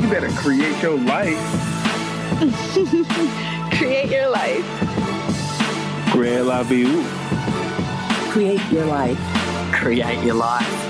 [0.00, 1.38] You better create your life.
[3.76, 4.64] Create your life.
[6.10, 7.04] Create la vie.
[8.30, 9.18] Create your life.
[9.72, 10.86] Create your life.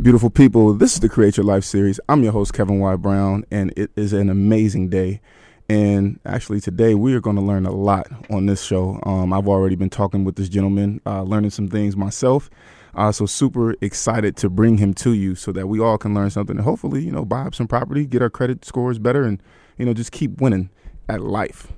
[0.00, 1.98] Beautiful people, this is the Create Your Life series.
[2.08, 2.94] I'm your host, Kevin Y.
[2.96, 5.20] Brown, and it is an amazing day.
[5.68, 9.00] And actually, today we are going to learn a lot on this show.
[9.02, 12.48] Um, I've already been talking with this gentleman, uh, learning some things myself.
[12.94, 16.30] Uh, so, super excited to bring him to you so that we all can learn
[16.30, 19.42] something and hopefully, you know, buy up some property, get our credit scores better, and,
[19.76, 20.70] you know, just keep winning
[21.08, 21.72] at life.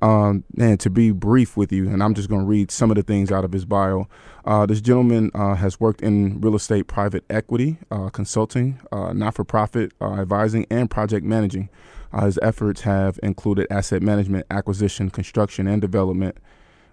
[0.00, 2.96] Um, and to be brief with you, and I'm just going to read some of
[2.96, 4.06] the things out of his bio.
[4.44, 9.34] Uh, this gentleman uh, has worked in real estate, private equity, uh, consulting, uh, not
[9.34, 11.68] for profit uh, advising, and project managing.
[12.14, 16.38] Uh, his efforts have included asset management, acquisition, construction, and development,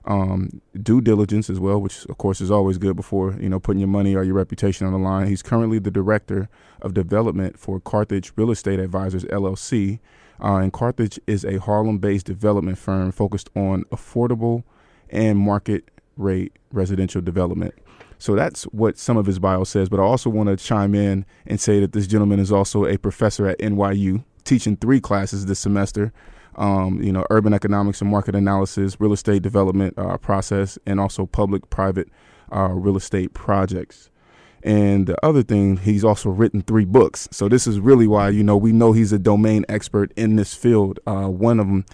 [0.05, 3.79] um, due diligence as well, which of course is always good before you know putting
[3.79, 5.27] your money or your reputation on the line.
[5.27, 6.49] He's currently the director
[6.81, 9.99] of development for Carthage Real Estate Advisors LLC,
[10.43, 14.63] uh, and Carthage is a Harlem-based development firm focused on affordable
[15.11, 17.75] and market rate residential development.
[18.17, 19.87] So that's what some of his bio says.
[19.87, 22.97] But I also want to chime in and say that this gentleman is also a
[22.97, 26.11] professor at NYU, teaching three classes this semester.
[26.55, 31.25] Um, you know, urban economics and market analysis, real estate development uh, process, and also
[31.25, 32.09] public-private
[32.53, 34.09] uh, real estate projects.
[34.63, 37.27] And the other thing, he's also written three books.
[37.31, 40.53] So this is really why you know we know he's a domain expert in this
[40.53, 40.99] field.
[41.07, 41.85] Uh, one of them,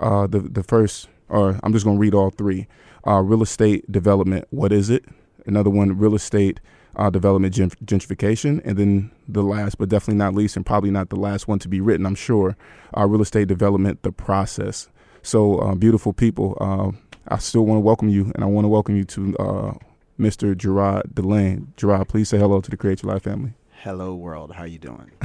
[0.00, 2.66] uh, the the first, or I'm just going to read all three.
[3.06, 4.48] Uh, real estate development.
[4.50, 5.04] What is it?
[5.46, 6.58] Another one, real estate
[6.96, 11.16] uh, development gentrification, and then the last, but definitely not least, and probably not the
[11.16, 12.56] last one to be written, I'm sure,
[12.96, 14.88] uh, real estate development, the process.
[15.22, 16.92] So, uh, beautiful people, uh,
[17.28, 19.74] I still want to welcome you, and I want to welcome you to uh,
[20.18, 20.56] Mr.
[20.56, 21.68] Gerard Delane.
[21.76, 23.52] Gerard, please say hello to the Create Your Life family.
[23.82, 25.10] Hello world, how you doing?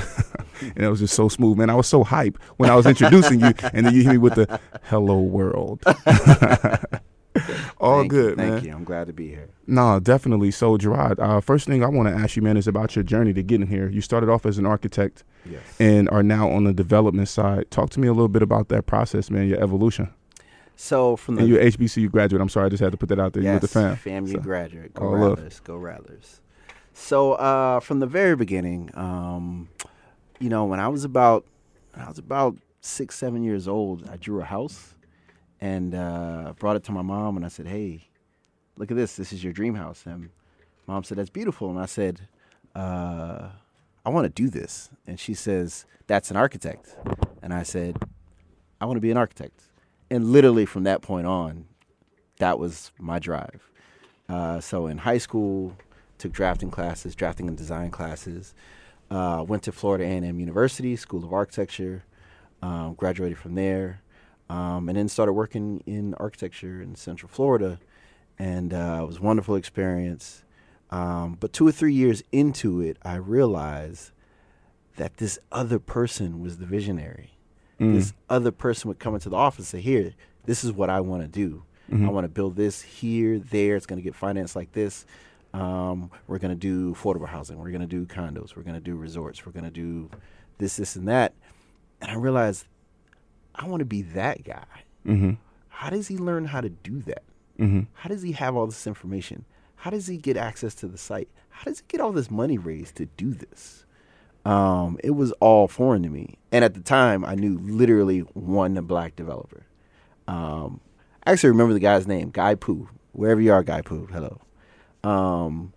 [0.62, 1.70] and it was just so smooth, man.
[1.70, 4.36] I was so hype when I was introducing you, and then you hit me with
[4.36, 5.82] the "Hello world."
[7.80, 8.64] All Thank you, good, Thank man.
[8.66, 8.72] you.
[8.74, 9.48] I'm glad to be here.
[9.68, 10.52] No, definitely.
[10.52, 13.34] So, Gerard, uh, first thing I want to ask you, man, is about your journey
[13.34, 13.88] to getting here.
[13.90, 15.62] You started off as an architect Yes.
[15.80, 17.72] and are now on the development side.
[17.72, 20.10] Talk to me a little bit about that process, man, your evolution.
[20.76, 22.42] so from the And you're HBCU graduate.
[22.42, 23.44] I'm sorry, I just had to put that out there.
[23.44, 23.96] Yes, with the fam.
[24.26, 24.94] FAMU So, graduate.
[24.94, 25.62] Go all love.
[25.64, 26.42] Go Rattlers.
[26.94, 29.70] So uh, from the very beginning, um,
[30.40, 31.46] you know, when I was about
[31.96, 34.96] I was about six, seven years old, I drew a house
[35.62, 38.10] and uh, brought it to my mom, and I said, "Hey,
[38.76, 39.16] look at this.
[39.16, 40.30] This is your dream house." And
[40.88, 42.28] mom said, "That's beautiful." And I said,
[42.76, 43.50] uh,
[44.06, 46.96] "I want to do this." And she says, "That's an architect."
[47.42, 47.98] And I said,
[48.82, 49.62] "I want to be an architect."
[50.10, 51.66] And literally from that point on,
[52.40, 53.70] that was my drive.
[54.28, 55.78] Uh, so in high school,
[56.18, 58.54] took drafting classes, drafting and design classes.
[59.10, 62.04] Uh, went to Florida A&M University, School of Architecture.
[62.64, 64.02] Um, graduated from there,
[64.52, 67.80] um, and then started working in architecture in Central Florida,
[68.38, 70.44] and uh, it was a wonderful experience.
[70.90, 74.12] Um, but two or three years into it, I realized
[74.98, 77.32] that this other person was the visionary.
[77.94, 80.14] This other person would come into the office and say, "Here,
[80.46, 81.64] this is what I want to do.
[82.08, 83.76] I want to build this here, there.
[83.76, 85.06] It's going to get financed like this.
[85.54, 87.58] Um, we're going to do affordable housing.
[87.58, 88.56] We're going to do condos.
[88.56, 89.46] We're going to do resorts.
[89.46, 90.10] We're going to do
[90.58, 91.34] this, this, and that."
[92.02, 92.66] And I realized
[93.62, 94.66] I want to be that guy.
[95.06, 95.34] Mm-hmm.
[95.70, 97.24] How does he learn how to do that?
[97.60, 97.82] Mm-hmm.
[97.94, 99.46] How does he have all this information?
[99.76, 101.30] How does he get access to the site?
[101.50, 103.86] How does he get all this money raised to do this?
[104.46, 106.40] Um, it was all foreign to me.
[106.52, 109.64] And at the time, I knew literally one black developer.
[110.28, 110.82] Um,
[111.24, 112.90] I actually remember the guy's name, Guy Poo.
[113.12, 114.42] Wherever you are, Guy Poo, hello.
[115.04, 115.74] Um,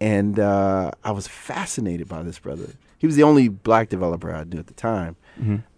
[0.00, 2.74] and uh, I was fascinated by this brother.
[2.98, 5.16] He was the only black developer I knew at the time.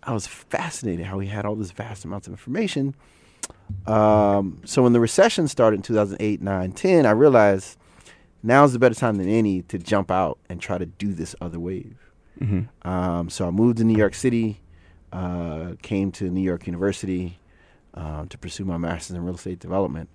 [0.02, 2.94] I was fascinated how he had all this vast amounts of information.
[3.86, 7.78] Um, so when the recession started in 2008, 9, 10, I realized
[8.42, 11.58] now's the better time than any to jump out and try to do this other
[11.60, 11.96] wave.
[12.82, 14.60] Um, so I moved to New York City,
[15.12, 17.38] uh, came to New York University,
[17.94, 20.08] um, to pursue my master's in real estate development,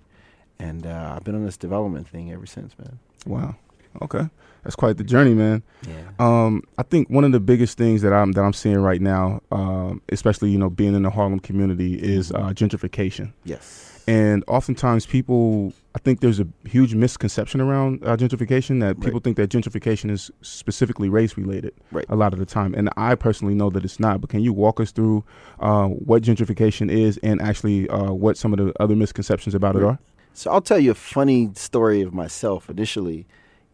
[0.58, 2.98] and uh, I've been on this development thing ever since, man.
[3.24, 3.56] Wow.
[4.02, 4.28] Okay.
[4.64, 5.62] That's quite the journey, man.
[5.86, 5.94] Yeah.
[6.18, 9.40] Um, I think one of the biggest things that I'm that I'm seeing right now,
[9.52, 13.32] um, especially you know being in the Harlem community, is uh, gentrification.
[13.44, 13.84] Yes.
[14.08, 19.24] And oftentimes, people, I think there's a huge misconception around uh, gentrification that people Right.
[19.24, 21.74] think that gentrification is specifically race related.
[21.92, 22.06] Right.
[22.08, 24.22] A lot of the time, and I personally know that it's not.
[24.22, 25.24] But can you walk us through
[25.60, 29.82] uh, what gentrification is and actually uh, what some of the other misconceptions about it
[29.82, 29.98] are?
[30.32, 32.70] So I'll tell you a funny story of myself.
[32.70, 33.26] Initially,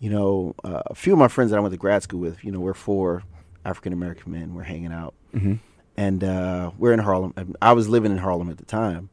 [0.04, 2.44] you know, uh, a few of my friends that I went to grad school with,
[2.44, 3.22] you know, we're four
[3.64, 4.54] African American men.
[4.54, 5.58] We're hanging out, Mhm.
[5.96, 7.32] and uh, we're in Harlem.
[7.62, 9.08] I was living in Harlem at the time,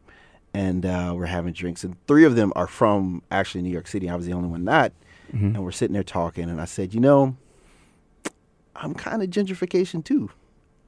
[0.54, 1.86] and uh, we're having drinks.
[1.86, 4.10] And three of them are from actually New York City.
[4.10, 4.92] I was the only one not.
[5.34, 5.56] Mhm.
[5.56, 7.38] And we're sitting there talking, and I said, you know,
[8.76, 10.30] I'm kind of gentrification too.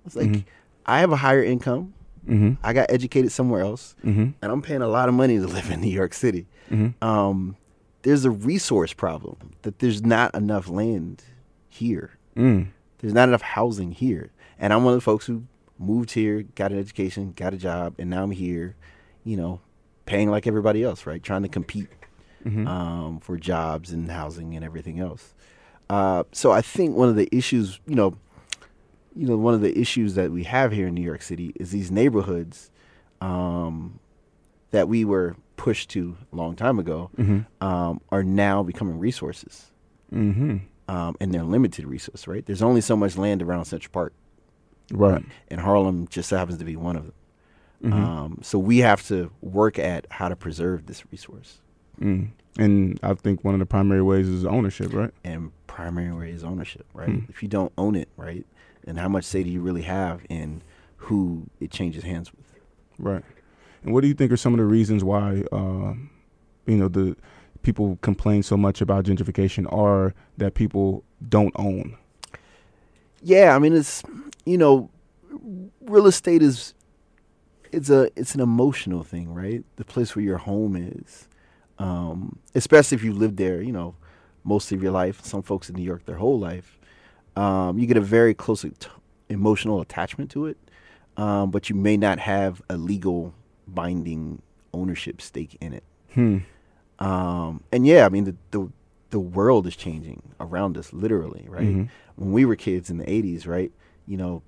[0.05, 0.44] It's like Mhm.
[0.85, 1.94] I have a higher income.
[2.27, 2.53] Mm-hmm.
[2.63, 4.27] I got educated somewhere else, Mm-hmm.
[4.41, 7.03] and I'm paying a lot of money to live in New York City Mm-hmm.
[7.07, 7.55] um,
[8.03, 11.23] there's a resource problem that there's not enough land
[11.69, 12.11] here.
[12.35, 12.67] Mm.
[13.00, 14.31] There's not enough housing here.
[14.59, 15.44] And I'm one of the folks who
[15.79, 18.75] moved here, got an education, got a job, and now I'm here,
[19.23, 19.59] you know,
[20.05, 21.21] paying like everybody else, right?
[21.21, 21.88] Trying to compete
[22.45, 22.67] Mhm.
[22.67, 25.33] um, for jobs and housing and everything else.
[25.89, 28.15] Uh, so I think one of the issues, you know,
[29.15, 31.71] you know, one of the issues that we have here in New York City is
[31.71, 32.69] these neighborhoods
[33.21, 34.00] um,
[34.71, 37.45] that we were pushed to a long time ago Mhm.
[37.61, 39.71] um, are now becoming resources,
[40.13, 40.57] Mm-hmm.
[40.88, 42.27] um, and they're limited resources.
[42.27, 42.45] Right?
[42.45, 44.13] There's only so much land around Central Park,
[44.91, 45.23] Right.
[45.50, 47.13] and Harlem just happens to be one of them.
[47.83, 47.94] Mhm.
[47.94, 51.59] Um, so we have to work at how to preserve this resource,
[52.01, 52.29] Mm.
[52.57, 55.11] And I think one of the primary ways is ownership, right?
[55.23, 56.85] and primary way is ownership.
[56.94, 57.09] Right?
[57.09, 57.19] Hmm.
[57.29, 58.45] If you don't own it, right,
[58.88, 60.61] and how much say do you really have in
[60.97, 62.45] who it changes hands with?
[63.00, 63.23] Right.
[63.83, 65.94] And what do you think are some of the reasons why, uh,
[66.65, 67.15] you know, the
[67.62, 71.97] people complain so much about gentrification are that people don't own?
[73.21, 74.03] Yeah, I mean it's
[74.45, 74.89] you know,
[75.81, 76.74] real estate is
[77.71, 79.63] it's a it's an emotional thing, right?
[79.77, 81.27] The place where your home is,
[81.79, 83.95] um, especially if you lived there, you know,
[84.44, 85.24] most of your life.
[85.24, 86.77] Some folks in New York their whole life.
[87.36, 88.65] Um, you get a very close
[89.29, 90.57] emotional attachment to it,
[91.18, 93.33] um, but you may not have a legal
[93.74, 94.42] binding
[94.74, 95.84] ownership stake in it.
[96.14, 96.38] Hmm.
[97.00, 98.72] Um, and yeah, I mean the, the
[99.10, 101.64] the world is changing around us, literally, right?
[101.68, 101.90] Mhm.
[102.16, 103.72] When we were kids in the '80s, right?
[104.08, 104.42] You know,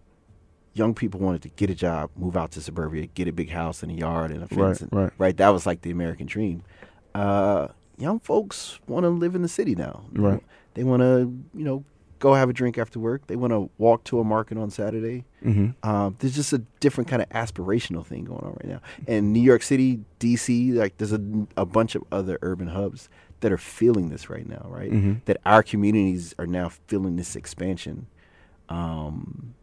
[0.73, 3.81] young people wanted to get a job, move out to suburbia, get a big house
[3.83, 5.37] and a yard and a fence, Right, and, right.
[5.37, 6.63] That was like the American dream.
[7.13, 10.03] Uh, young folks want to live in the city now.
[10.11, 10.43] Right.
[10.73, 11.83] They want to, you know,
[12.25, 13.27] go have a drink after work.
[13.27, 15.25] They want to walk to a market on Saturday.
[15.43, 15.87] Mm-hmm.
[15.87, 18.81] Um, there's just a different kind of aspirational thing going on right now.
[19.07, 21.21] And New York City, DC, like there's a,
[21.55, 23.09] a bunch of other urban hubs
[23.41, 24.91] that are feeling this right now, right?
[24.91, 25.23] Mhm.
[25.25, 28.07] That our communities are now feeling this expansion.
[28.69, 29.53] Um,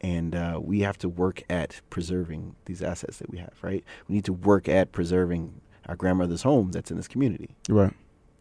[0.00, 3.84] and uh, we have to work at preserving these assets that we have, right?
[4.08, 7.94] We need to work at preserving our grandmother's home that's in this community Right.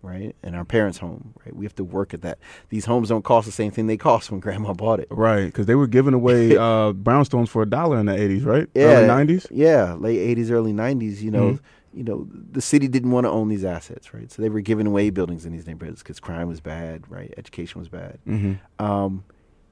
[0.08, 0.36] Right?
[0.42, 1.56] And our parents' home, right?
[1.56, 2.40] We have to work at that.
[2.70, 5.08] These homes don't cost the same thing they cost when grandma bought it.
[5.12, 5.46] Right.
[5.48, 8.68] Because they were giving away uh, brownstones for a dollar in the 80s, right?
[8.74, 9.48] Yeah, Early 90s?
[9.52, 11.24] Yeah, late eighties, early nineties.
[11.24, 11.60] You know, Mhm.
[11.94, 14.32] you know, the city didn't want to own these assets, right?
[14.32, 17.34] So they were giving away buildings in these neighborhoods because crime was bad, right?
[17.38, 18.20] Education was bad.
[18.28, 18.84] Mm-hmm.
[18.86, 19.24] Um,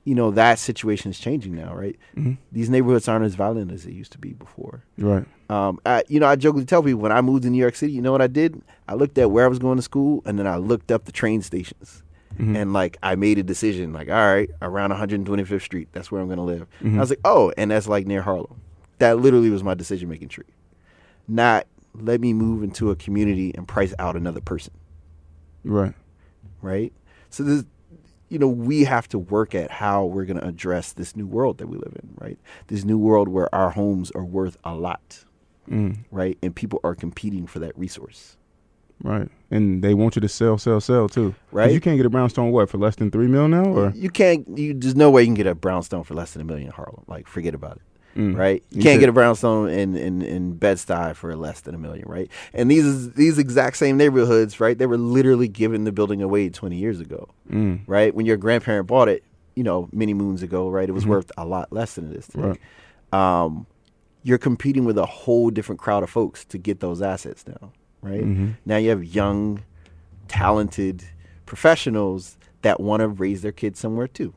[0.05, 1.97] you know, that situation is changing now, right?
[2.15, 2.33] Mm-hmm.
[2.51, 4.83] These neighborhoods aren't as violent as they used to be before.
[4.97, 5.25] Right.
[5.49, 7.91] Um, I, you know, I jokingly tell people when I moved to New York City,
[7.93, 8.61] you know what I did?
[8.87, 11.11] I looked at where I was going to school, and then I looked up the
[11.11, 12.03] train stations,
[12.39, 12.55] Mhm.
[12.55, 16.27] and like I made a decision, like, all right, around 125th Street, that's where I'm
[16.27, 16.67] going to live.
[16.83, 16.97] Mhm.
[16.97, 18.61] I was like, oh, and that's like near Harlem.
[18.99, 20.43] That literally was my decision making tree.
[21.27, 21.65] Not
[21.99, 24.73] let me move into a community and price out another person,
[25.63, 25.93] Right.
[26.61, 26.93] right?
[27.29, 27.63] So this,
[28.29, 31.57] you know, we have to work at how we're going to address this new world
[31.59, 32.39] that we live in, right?
[32.67, 35.23] This new world where our homes are worth a lot
[35.69, 35.97] Mm.
[36.11, 36.37] right?
[36.43, 38.37] And people are competing for that resource.
[39.03, 39.27] Right.
[39.49, 41.33] And they want you to sell, sell, sell too.
[41.51, 41.71] Right.
[41.71, 43.65] You can't get a brownstone, what, for less than three mil now?
[43.65, 43.91] Or?
[43.95, 44.47] You can't.
[44.57, 46.73] You there's no way you can get a brownstone for less than a million in
[46.73, 47.03] Harlem.
[47.07, 47.81] Like forget about it.
[48.15, 48.35] Mm.
[48.37, 48.63] Right?
[48.69, 51.77] You, You can't get a brownstone in in in Bed Stuy for less than a
[51.77, 52.07] million.
[52.07, 52.29] Right?
[52.53, 54.77] And these these exact same neighborhoods, right?
[54.77, 57.27] They were literally giving the building away 20 years ago.
[57.51, 57.81] Mm.
[57.87, 58.15] Right?
[58.15, 59.23] When your grandparent bought it,
[59.55, 60.87] you know, many moons ago, right?
[60.87, 61.09] It was Mhm.
[61.09, 62.57] worth a lot less than it is today.
[63.13, 63.43] Right.
[63.43, 63.65] Um,
[64.23, 68.23] you're competing with a whole different crowd of folks to get those assets now, right?
[68.23, 68.55] Mhm.
[68.65, 69.59] Now you have young,
[70.27, 71.03] talented
[71.45, 74.33] professionals that want to raise their kids somewhere too,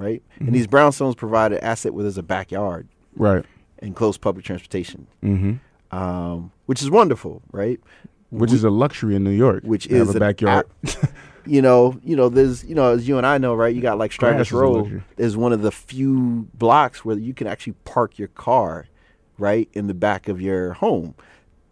[0.00, 0.22] right?
[0.40, 0.46] Mhm.
[0.46, 3.44] And these brownstones provide an asset where there's a backyard, Right.
[3.80, 5.52] and close public transportation, hmm
[5.92, 7.78] um, which is wonderful, right?
[8.30, 9.64] Which is a luxury in New York.
[9.64, 10.66] Which is a backyard.
[11.46, 13.74] you know, you know, there's, you know, as you and I know, right?
[13.74, 14.88] You got like Strivers' Row
[15.18, 18.86] is one of the few blocks where you can actually park your car,
[19.36, 21.14] right, in the back of your home.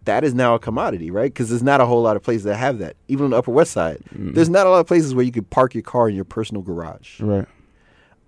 [0.05, 1.33] That is now a commodity, right?
[1.33, 2.97] Because there's not a whole lot of places that have that.
[3.07, 5.49] Even on the Upper West Side, there's not a lot of places where you could
[5.51, 7.21] park your car in your personal garage.
[7.21, 7.47] right.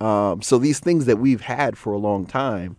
[0.01, 2.77] Um, so these things that we've had for a long time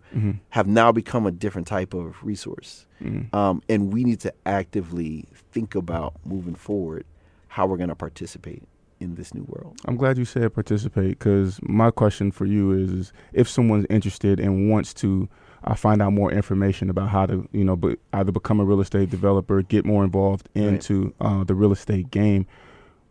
[0.50, 2.86] have now become a different type of resource,
[3.32, 7.04] um, and we need to actively think about moving forward
[7.48, 8.62] how we're going to participate
[8.98, 9.76] in this new world.
[9.86, 14.40] I'm glad you said participate because my question for you is, is if someone's interested
[14.40, 15.28] and wants to
[15.64, 18.80] uh, find out more information about how to, you know, be, either become a real
[18.80, 22.46] estate developer, get more involved into uh, the real estate game,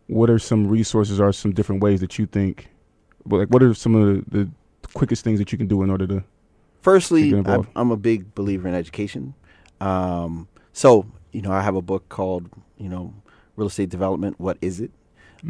[0.06, 2.68] what are some resources or some different ways that you think,
[3.24, 4.50] well, like, what are some of the, the
[4.94, 6.24] quickest things that you can do in order to?
[6.80, 9.34] Firstly, get I'm, a big believer in education.
[9.80, 13.14] Um, so, you know, I have a book called, you know,
[13.56, 14.38] Real Estate Development.
[14.40, 14.90] What is it?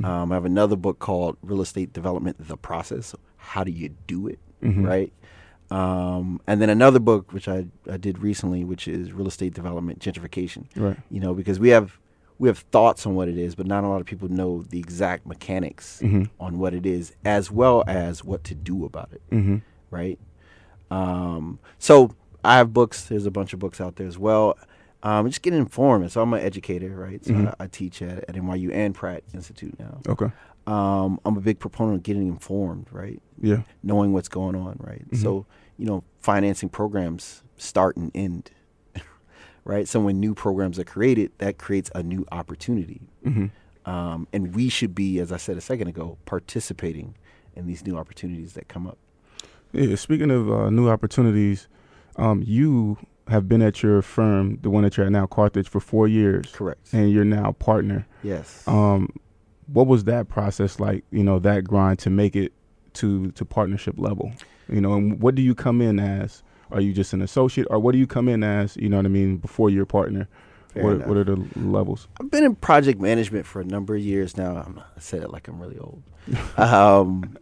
[0.04, 3.14] Um, I have another book called Real Estate Development: The Process.
[3.36, 4.38] How do you do it?
[4.62, 5.12] Right.
[5.70, 9.98] Um, and then another book which I, I did recently, which is Real Estate Development
[9.98, 10.66] Gentrification.
[10.76, 10.96] Right.
[11.10, 11.98] You know, because we have
[12.42, 14.80] we have thoughts on what it is, but not a lot of people know the
[14.80, 16.02] exact mechanics
[16.40, 19.56] on what it is, as well as what to do about it Mm-hmm.
[19.92, 20.18] right?
[20.90, 23.04] Um, so I have books.
[23.04, 24.58] There's a bunch of books out there as well.
[25.04, 26.10] Um, just get informed.
[26.10, 27.24] So I'm an educator, right?
[27.24, 30.00] So I, I teach at, at NYU and Pratt Institute now.
[30.08, 30.30] Okay.
[30.66, 33.20] Um, I'm a big proponent of getting informed, right?
[33.40, 33.62] Yeah.
[33.84, 35.04] Knowing what's going on, right?
[35.14, 35.46] So
[35.78, 38.50] you know, financing programs start and end,
[39.64, 39.86] right?
[39.88, 43.00] So when new programs are created, that creates a new opportunity,
[43.84, 47.14] um, and we should be, as I said a second ago, participating
[47.54, 48.98] in these new opportunities that come up.
[49.72, 49.94] Yeah.
[49.96, 51.68] Speaking of uh, new opportunities,
[52.16, 55.80] um, you have been at your firm, the one that you're at now, Carthage, for
[55.80, 56.50] four years.
[56.52, 56.92] Correct.
[56.92, 58.06] And you're now partner.
[58.22, 58.66] Yes.
[58.66, 59.08] Um,
[59.72, 61.04] what was that process like?
[61.10, 62.52] You know, that grind to make it
[62.94, 64.32] to to partnership level.
[64.68, 66.42] You know, and what do you come in as?
[66.72, 68.76] Are you just an associate, or what do you come in as?
[68.76, 69.36] You know what I mean?
[69.36, 70.28] Before you're a partner,
[70.74, 72.08] what, what are the levels?
[72.20, 74.56] I've been in project management for a number of years now.
[74.56, 76.02] I'm not, I said it like I'm really old,
[76.56, 77.36] um,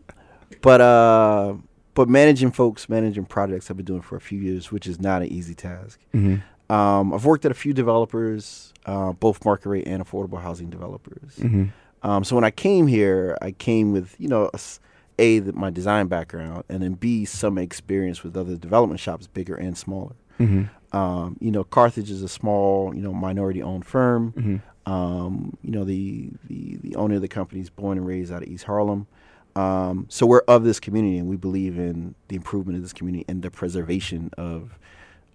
[0.63, 1.55] but uh,
[1.95, 5.23] but managing folks, managing projects, I've been doing for a few years, which is not
[5.23, 6.01] an easy task.
[6.15, 6.73] Mm-hmm.
[6.73, 11.37] Um, I've worked at a few developers, uh, both market rate and affordable housing developers.
[11.37, 11.65] Mm-hmm.
[12.03, 14.81] Um, so when I came here, I came with you know a, s-
[15.21, 19.55] a that my design background, and then b some experience with other development shops, bigger
[19.67, 20.17] and smaller.
[20.39, 20.97] Mm-hmm.
[20.97, 24.33] Um, you know, Carthage is a small, you know, minority-owned firm.
[24.33, 24.93] Mm-hmm.
[24.93, 28.43] Um, you know, the, the the owner of the company is born and raised out
[28.43, 29.07] of East Harlem.
[29.55, 33.25] Um, so we're of this community, and we believe in the improvement of this community
[33.29, 34.79] and the preservation of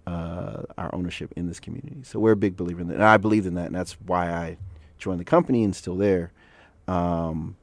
[0.06, 1.98] uh, our ownership in this community.
[2.02, 4.30] So we're a big believer in that, and I believed in that, and that's why
[4.30, 4.56] I
[4.98, 6.32] joined the company and still there.
[6.88, 7.56] Um,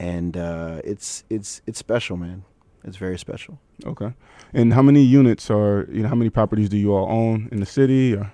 [0.00, 2.42] and uh, it's it's it's special, man.
[2.84, 3.58] It's very special.
[3.84, 4.12] Okay.
[4.54, 6.08] And how many units are you know?
[6.08, 8.14] How many properties do you all own in the city?
[8.16, 8.32] Or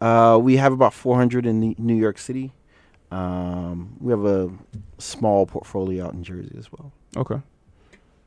[0.00, 2.52] Uh, we have about 400 in New- York City.
[3.10, 4.50] Um, we have a
[4.98, 6.92] small portfolio out in Jersey as well.
[7.16, 7.40] okay.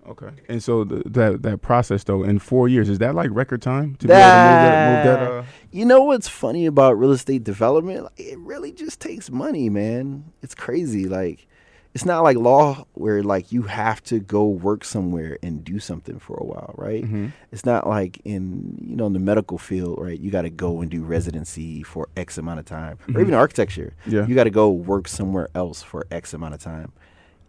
[0.06, 0.32] Okay.
[0.50, 3.96] And so the, that that process though, in four years, is that like record time
[4.00, 5.20] to That- be able to move that?
[5.32, 8.04] Move that uh, You know what's funny about real estate development?
[8.04, 10.25] Like, it really just takes money, man.
[10.42, 11.08] It's crazy.
[11.08, 11.48] Like,
[11.93, 16.17] it's not like law where like you have to go work somewhere and do something
[16.19, 17.03] for a while, right?
[17.03, 17.27] Mm-hmm.
[17.51, 20.19] It's not like in you know in the medical field, right?
[20.19, 23.93] You got to go and do residency for X amount of time, or even architecture.
[24.01, 24.12] Mm-hmm.
[24.15, 24.25] Yeah.
[24.27, 26.91] you got to go work somewhere else for X amount of time.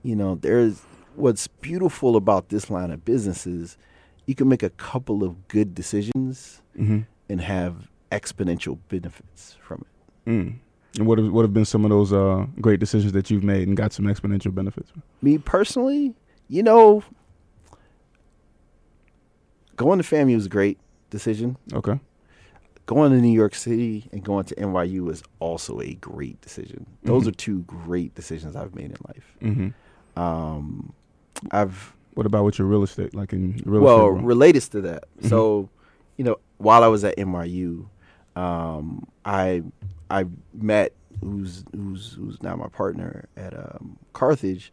[0.03, 0.83] You know, there's
[1.17, 3.79] what's beautiful about this line of business is
[4.27, 7.01] you can make a couple of good decisions Mm-hmm.
[7.29, 10.31] and have exponential benefits from it.
[10.31, 10.55] Mm.
[10.99, 13.67] And what have, what have been some of those uh, great decisions that you've made
[13.67, 14.93] and got some exponential benefits?
[15.23, 16.15] Me personally,
[16.49, 17.03] you know,
[19.77, 20.79] going to FAMU was a great
[21.11, 21.57] decision.
[21.73, 21.99] Okay.
[22.87, 26.87] Going to New York City and going to NYU is also a great decision.
[27.03, 27.29] Those Mhm.
[27.29, 29.37] are two great decisions I've made in life.
[29.43, 30.21] Mm-hmm.
[30.21, 30.93] Um,
[31.51, 34.25] I've What about with your real estate, like in real well estate?
[34.25, 35.05] related to that.
[35.21, 35.29] Mhm.
[35.31, 35.69] So,
[36.17, 37.87] you know, while I was at NYU,
[38.37, 39.63] um, I
[40.11, 44.73] I met who's who's who's now my partner at um, Carthage.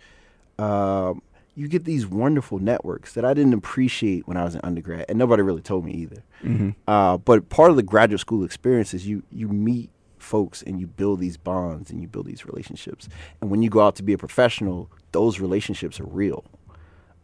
[0.60, 1.22] Um,
[1.56, 5.18] you get these wonderful networks that I didn't appreciate when I was an undergrad, and
[5.20, 6.24] nobody really told me either.
[6.44, 6.76] Mhm.
[6.88, 10.88] Uh, but part of the graduate school experience is you you meet folks and you
[10.88, 13.10] build these bonds and you build these relationships.
[13.42, 16.44] And when you go out to be a professional, those relationships are real.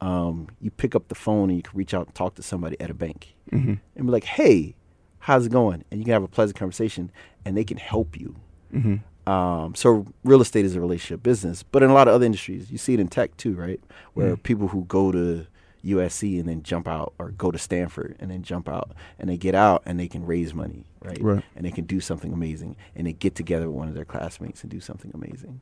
[0.01, 2.79] Um, you pick up the phone and you can reach out and talk to somebody
[2.79, 3.79] at a bank Mhm.
[3.95, 4.75] and be like, "Hey,
[5.19, 5.83] how's it going?
[5.91, 7.11] And you can have a pleasant conversation,
[7.45, 8.35] and they can help you.
[8.73, 9.29] Mm-hmm.
[9.31, 12.71] Um, so real estate is a relationship business, but in a lot of other industries,
[12.71, 13.79] you see it in tech too, right?
[14.13, 14.43] Where Mm.
[14.43, 15.45] people who go to
[15.83, 19.37] USC and then jump out, or go to Stanford and then jump out, and they
[19.37, 21.21] get out and they can raise money, right?
[21.21, 21.43] Right.
[21.55, 24.61] And they can do something amazing, and they get together with one of their classmates
[24.63, 25.59] and do something amazing.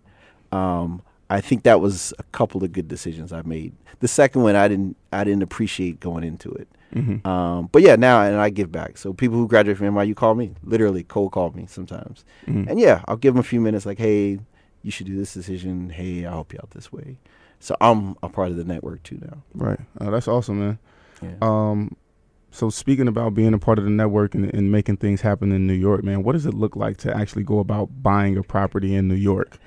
[0.51, 3.74] Um, I think that was a couple of good decisions I made.
[4.00, 6.67] The second one, I didn't, I didn't appreciate going into it.
[6.93, 7.27] Mm-hmm.
[7.27, 8.97] Um, but yeah, now and I give back.
[8.97, 12.69] So people who graduate from NYU call me, literally cold call me sometimes, Mhm.
[12.69, 13.85] and yeah, I'll give them a few minutes.
[13.85, 14.39] Like, hey,
[14.83, 15.89] you should do this decision.
[15.89, 17.17] Hey, I'll help you out this way.
[17.59, 19.37] So I'm a part of the network too now.
[19.53, 19.79] Right.
[19.99, 20.79] Uh, that's awesome, man.
[21.21, 21.31] Yeah.
[21.41, 21.95] Um,
[22.51, 25.65] so speaking about being a part of the network and, and making things happen in
[25.67, 28.95] New York, man, what does it look like to actually go about buying a property
[28.95, 29.57] in New York?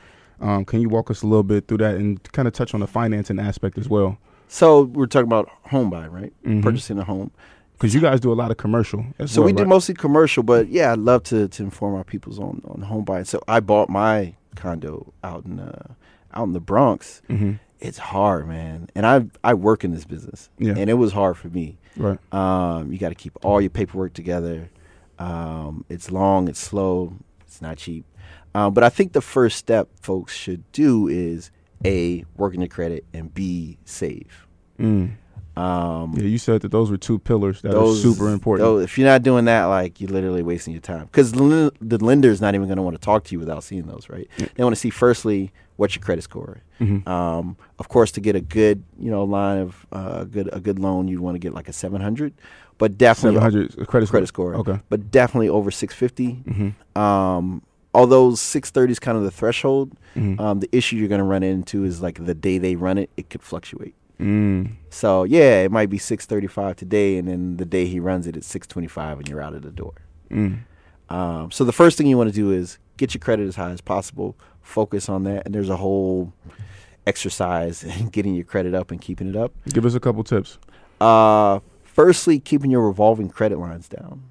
[0.41, 2.81] Um, can you walk us a little bit through that and kind of touch on
[2.81, 4.17] the financing aspect as well?
[4.49, 6.33] So we're talking about home buy, right?
[6.45, 6.63] Mhm.
[6.63, 7.31] Purchasing a home.
[7.75, 9.07] Because you guys do a lot of commercial.
[9.21, 12.03] As So well, we do mostly commercial, but yeah, I'd love to to inform our
[12.05, 13.25] peoples on on home buying.
[13.25, 15.93] So I bought my condo out in uh,
[16.35, 17.23] out in the Bronx.
[17.29, 17.61] Mhm.
[17.81, 20.75] It's hard, man, and I I work in this business, Yeah.
[20.77, 21.79] and it was hard for me.
[21.97, 22.19] Right.
[22.35, 24.71] Um, you got to keep all your paperwork together.
[25.21, 27.13] Um, it's long, it's slow,
[27.47, 28.05] it's not cheap.
[28.55, 31.51] Um, but I think the first step folks should do is
[31.85, 34.47] a working your credit and b save.
[34.79, 35.13] Mm.
[35.57, 38.65] Um, Yeah, you said that those were two pillars that those are super important.
[38.65, 41.99] those- if you're not doing that, like you're literally wasting your time because the, the
[42.05, 44.29] lender's not even going to want to talk to you without seeing those, right?
[44.55, 46.59] They want to see firstly what's your credit score.
[46.81, 47.07] Mhm.
[47.09, 50.79] Um, of course, to get a good you know line of uh, good a good
[50.79, 52.35] loan, you'd want to get like a 700,
[52.79, 54.11] but definitely 700 credit score.
[54.13, 54.55] credit score.
[54.55, 54.79] Okay.
[54.89, 56.75] but definitely over 650.
[56.97, 57.01] Mhm.
[57.01, 57.63] Um,
[57.95, 60.39] although 630 is kind of the threshold, Mhm.
[60.41, 63.11] um, the issue you're going to run into is like the day they run it,
[63.17, 63.95] it could fluctuate.
[64.21, 64.73] Mm.
[64.91, 68.47] So yeah, it might be 635 today, and then the day he runs it, it's
[68.49, 69.93] 625, and you're out of the door.
[70.31, 70.59] Mm.
[71.09, 73.71] Um, so the first thing you want to do is get your credit as high
[73.71, 74.37] as possible.
[74.61, 76.33] Focus on that, and there's a whole
[77.07, 79.53] exercise in getting your credit up and keeping it up.
[79.69, 80.59] Give us a couple tips.
[81.01, 84.23] Uh, firstly, keeping your revolving credit lines down.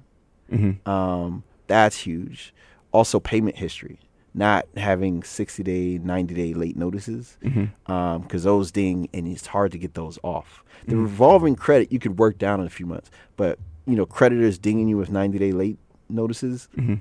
[0.52, 0.88] Mm-hmm.
[0.88, 2.54] Um, that's huge.
[2.98, 3.98] Also, payment history.
[4.34, 8.22] Not having 60 day, 90 day late notices, Mm-hmm.
[8.22, 10.64] because those ding and it's hard to get those off.
[10.86, 14.58] The revolving credit you could work down in a few months, but you know creditors
[14.58, 16.96] dinging you with 90 day late notices, Mm-hmm.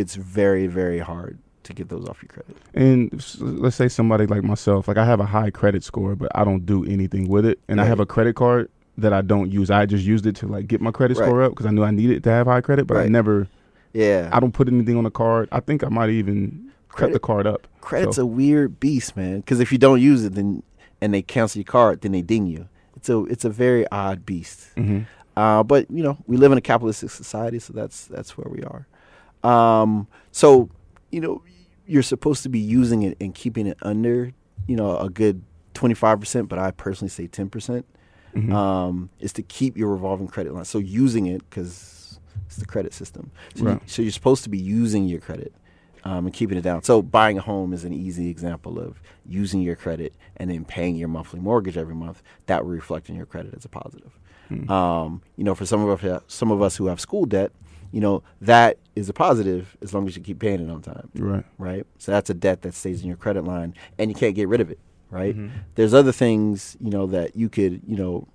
[0.00, 2.56] it's very very hard to get those off your credit.
[2.74, 3.10] And
[3.64, 6.64] let's say somebody like myself, like I have a high credit score, but I don't
[6.64, 9.70] do anything with it, and I have a credit card that I don't use.
[9.70, 11.26] I just used it to like get my credit Right.
[11.26, 13.46] score up because I knew I needed to have high credit, but I never.
[13.92, 15.48] Yeah, I don't put anything on the card.
[15.52, 17.66] I think I might even cut the card up.
[17.80, 19.36] credit's So- a weird beast, man.
[19.40, 20.62] Because if you don't use it, then
[21.00, 22.68] and they cancel your card, then they ding you.
[22.96, 24.68] It's a it's a very odd beast.
[24.76, 25.06] Mhm.
[25.36, 28.62] Uh, but you know, we live in a capitalistic society, so that's that's where we
[28.62, 28.86] are.
[29.42, 30.68] Um, so
[31.10, 31.42] you know,
[31.86, 34.32] you're supposed to be using it and keeping it under,
[34.68, 35.42] you know, a good
[35.74, 36.48] twenty five percent.
[36.48, 37.86] But I personally say ten percent
[38.36, 38.52] Mhm.
[38.52, 40.64] um, is to keep your revolving credit line.
[40.66, 41.99] So using it because
[42.46, 43.30] it's the credit system.
[43.54, 45.52] So, you, so you're supposed to be using your credit
[46.04, 46.82] um, and keeping it down.
[46.82, 50.96] So buying a home is an easy example of using your credit and then paying
[50.96, 52.22] your monthly mortgage every month.
[52.46, 54.18] That will reflect in your credit as a positive.
[54.68, 57.52] Um, you know, for some of us, some of us who have school debt,
[57.92, 61.08] you know, that is a positive as long as you keep paying it on time
[61.14, 61.44] Right.
[61.58, 61.86] right?
[61.98, 64.60] So that's a debt that stays in your credit line, and you can't get rid
[64.60, 64.78] of it,
[65.10, 65.36] right?
[65.76, 68.26] There's other things, you know, that you could, you know,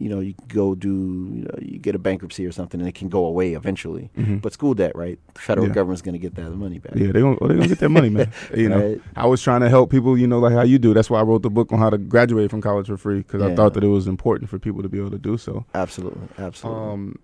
[0.00, 2.94] you know, you go do, you know, you get a bankruptcy or something, and it
[2.94, 4.10] can go away eventually.
[4.42, 5.18] But school debt, right?
[5.34, 5.74] The federal Yeah.
[5.74, 6.94] government's going to get that money back.
[6.96, 8.32] Yeah, they gonna they gonna get that money, man.
[8.56, 9.00] You know, Right.
[9.14, 10.94] I was trying to help people, you know, like how you do.
[10.94, 13.42] That's why I wrote the book on how to graduate from college for free because
[13.42, 15.66] I thought that it was important for people to be able to do so.
[15.74, 16.82] Absolutely, absolutely.
[16.92, 17.18] Um,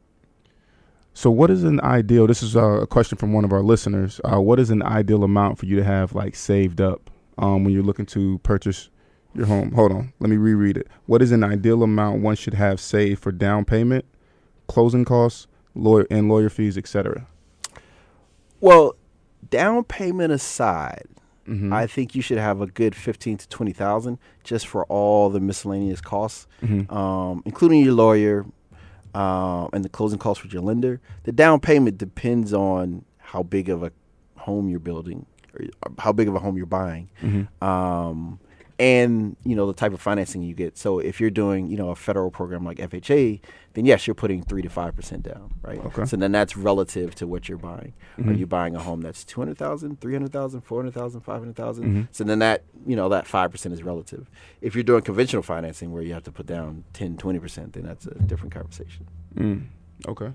[1.14, 2.26] so what is an ideal?
[2.26, 4.20] This is uh, a question from one of our listeners.
[4.22, 7.72] Uh, what is an ideal amount for you to have like saved up um, when
[7.72, 8.90] you're looking to purchase
[9.36, 9.72] your home?
[9.72, 10.88] Hold on, let me reread it.
[11.06, 14.04] What is an ideal amount one should have saved for down payment,
[14.68, 17.26] closing costs, lawyer and lawyer fees, etc.
[18.60, 18.94] well,
[19.50, 21.04] down payment aside,
[21.48, 21.72] Mm-hmm.
[21.72, 25.38] I think you should have a good fifteen to twenty thousand just for all the
[25.38, 26.90] miscellaneous costs, Mhm.
[26.92, 28.44] um, including your lawyer
[29.14, 31.00] uh, and the closing costs with your lender.
[31.22, 33.92] The down payment depends on how big of a
[34.36, 35.66] home you're building or
[36.00, 37.64] how big of a home you're buying, Mm-hmm.
[37.64, 38.40] um,
[38.78, 40.76] and you know the type of financing you get.
[40.76, 43.40] So if you're doing you know a federal program like FHA,
[43.74, 45.78] then yes, you're putting three to five percent down, right?
[45.86, 46.04] Okay.
[46.04, 47.94] So then that's relative to what you're buying.
[48.18, 48.38] Are Mhm.
[48.38, 51.84] you buying a home that's 200,000, 300,000, 400,000, 500,000?
[51.84, 52.08] Mhm.
[52.10, 54.30] So then that, you know, that 5% is relative.
[54.62, 58.06] If you're doing conventional financing where you have to put down 10, 20%, then that's
[58.06, 59.06] a different conversation.
[59.34, 59.64] Mm,
[60.08, 60.32] okay.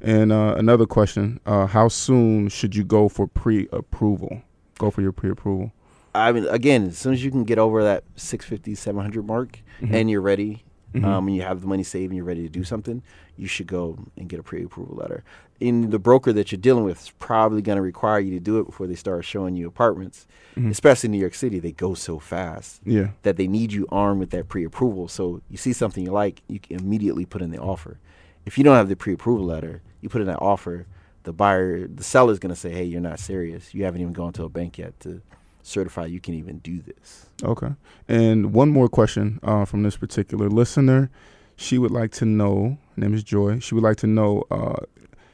[0.00, 4.42] And uh, another question: uh, How soon should you go for pre-approval?
[4.78, 5.72] Go for your pre-approval.
[6.14, 9.94] I mean, again, as soon as you can get over that 650, 700 mark Mm-hmm.
[9.94, 10.62] and you're ready,
[10.94, 13.02] um, and you have the money saved and you're ready to do something,
[13.36, 15.24] you should go and get a pre-approval letter.
[15.60, 18.60] And the broker that you're dealing with is probably going to require you to do
[18.60, 20.28] it before they start showing you apartments.
[20.56, 23.08] Especially in New York City, they go so fast Yeah.
[23.24, 25.08] that they need you armed with that pre-approval.
[25.08, 27.98] So you see something you like, you can immediately put in the offer.
[28.46, 30.86] If you don't have the pre-approval letter, you put in that offer,
[31.24, 33.74] the buyer, the seller is going to say, "Hey, you're not serious.
[33.74, 35.20] You haven't even gone to a bank yet to
[35.64, 37.72] certify you can even do this." Okay.
[38.08, 41.10] And one more question uh, from this particular listener.
[41.56, 42.78] She would like to know.
[42.96, 43.60] Her name is Joy.
[43.60, 44.44] She would like to know.
[44.50, 44.76] Uh,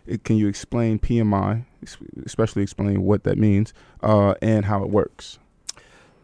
[0.06, 1.64] it, can you explain PMI,
[2.24, 5.38] especially explain what that means uh, and how it works?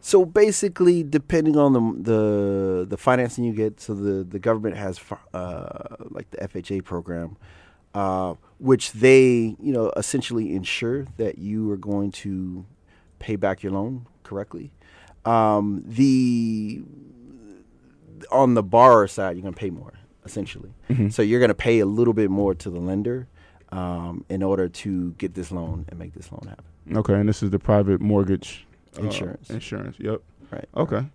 [0.01, 4.99] So basically, depending on the the the financing you get, so the the government has
[5.33, 7.37] uh, like the FHA program,
[7.93, 12.65] uh, which they you know essentially ensure that you are going to
[13.19, 14.71] pay back your loan correctly.
[15.25, 16.81] Um, the
[18.31, 19.93] on the borrower side, you're going to pay more
[20.25, 20.73] essentially.
[21.09, 23.27] So you're going to pay a little bit more to the lender
[23.71, 26.97] um, in order to get this loan and make this loan happen.
[26.97, 27.13] Okay.
[27.13, 29.49] And this is the private mortgage uh, Insurance.
[29.49, 29.97] insurance.
[29.99, 30.21] Yep.
[30.51, 30.65] Right.
[30.75, 31.05] Okay.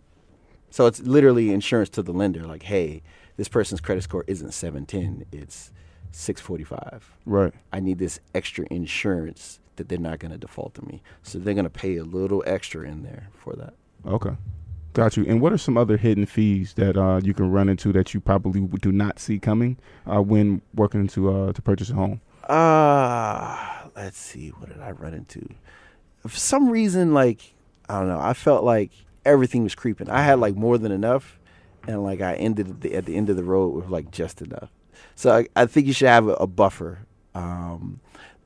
[0.70, 2.46] So it's literally insurance to the lender.
[2.46, 3.02] Like, hey,
[3.36, 5.70] this person's credit score isn't 710, it's
[6.12, 7.16] 645.
[7.26, 7.52] Right.
[7.72, 11.02] I need this extra insurance that they're not going to default to me.
[11.22, 13.74] So they're going to pay a little extra in there for that.
[14.06, 14.36] Okay.
[14.94, 15.24] Got you.
[15.26, 18.20] And what are some other hidden fees that uh, you can run into that you
[18.20, 22.20] probably do not see coming uh, when working to uh, to purchase a home?
[22.46, 24.50] Uh, let's see.
[24.50, 25.48] What did I run into?
[26.26, 27.54] For some reason, like,
[27.88, 28.92] I don't know, I felt like
[29.24, 30.10] everything was creeping.
[30.10, 31.38] I had like more than enough,
[31.88, 34.42] and like I ended at the, at the end of the road with like just
[34.42, 34.70] enough.
[35.14, 37.06] So I, I think you should have a, a buffer.
[37.34, 38.00] Um,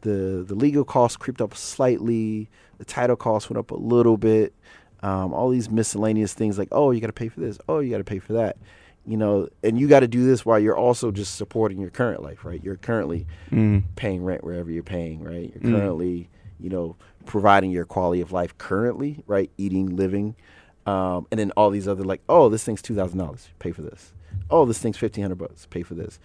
[0.07, 2.49] the the legal costs creeped up slightly.
[2.79, 4.55] The title costs went up a little bit.
[5.03, 7.59] Um, all these miscellaneous things like, oh, you got to pay for this.
[7.69, 8.57] Oh, you got to pay for that.
[9.05, 12.23] You know, and you got to do this while you're also just supporting your current
[12.23, 12.63] life, right?
[12.63, 13.27] You're currently
[13.95, 15.53] paying rent wherever you're paying, right?
[15.55, 19.51] You're currently, you know, providing your quality of life currently, right?
[19.59, 20.35] Eating, living,
[20.87, 23.83] um, and then all these other like, oh, this thing's two thousand dollars, pay for
[23.83, 24.13] this.
[24.51, 26.19] Oh, this thing's fifteen hundred bucks, pay for this.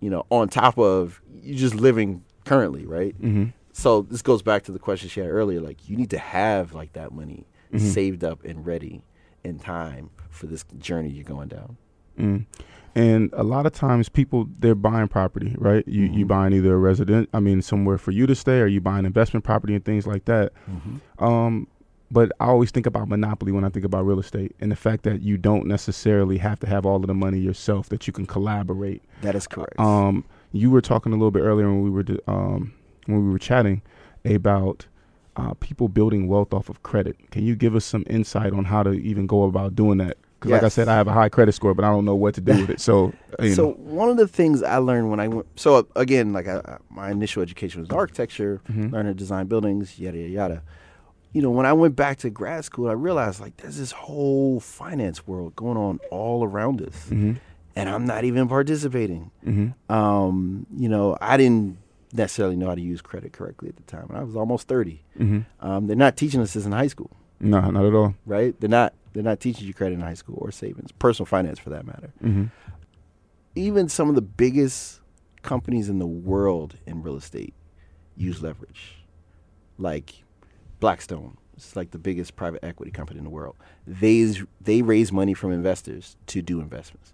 [0.00, 3.20] You know, on top of you just living currently, right?
[3.20, 3.46] Mm-hmm.
[3.72, 5.60] So this goes back to the question she had earlier.
[5.60, 9.04] Like, you need to have like that money saved up and ready
[9.44, 11.76] in time for this journey you're going down.
[12.18, 12.46] Mm.
[12.94, 15.86] And a lot of times, people they're buying property, right?
[15.86, 16.26] You you Mm-hmm.
[16.26, 19.44] buying either a resident, I mean, somewhere for you to stay, or you buying investment
[19.44, 20.52] property and things like that.
[20.68, 21.24] Mm-hmm.
[21.24, 21.68] Um,
[22.10, 25.04] but I always think about monopoly when I think about real estate, and the fact
[25.04, 28.26] that you don't necessarily have to have all of the money yourself; that you can
[28.26, 29.02] collaborate.
[29.20, 29.78] That is correct.
[29.78, 32.72] Um, you were talking a little bit earlier when we were um,
[33.06, 33.82] when we were chatting
[34.24, 34.86] about
[35.36, 37.16] uh, people building wealth off of credit.
[37.30, 40.16] Can you give us some insight on how to even go about doing that?
[40.38, 42.34] Because, like I said, I have a high credit score, but I don't know what
[42.34, 42.80] to do with it.
[42.80, 46.46] So, so know, one of the things I learned when I went, so again, like
[46.46, 50.62] I, my initial education was architecture, learning to design buildings, yada yada yada.
[51.32, 54.60] You know, when I went back to grad school, I realized like there's this whole
[54.60, 57.10] finance world going on all around us,
[57.78, 59.30] and I'm not even participating.
[59.88, 61.78] Um, you know, I didn't
[62.12, 65.02] necessarily know how to use credit correctly at the time, and I was almost 30.
[65.60, 67.10] Um, they're not teaching us this in high school
[67.40, 68.14] no, not at all.
[68.26, 68.58] right?
[68.60, 71.70] They're not they're not teaching you credit in high school or savings, personal finance for
[71.70, 72.12] that matter.
[73.54, 75.00] Even some of the biggest
[75.42, 77.54] companies in the world in real estate
[78.16, 78.96] use leverage,
[79.78, 80.24] like
[80.80, 81.36] Blackstone.
[81.56, 83.56] It's like the biggest private equity company in the world.
[83.86, 87.12] They they raise money from investors to do investments.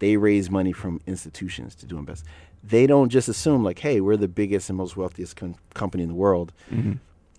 [0.00, 2.34] They raise money from institutions to do investments.
[2.62, 6.08] They don't just assume like, hey, we're the biggest and most wealthiest com- company in
[6.10, 6.52] the world.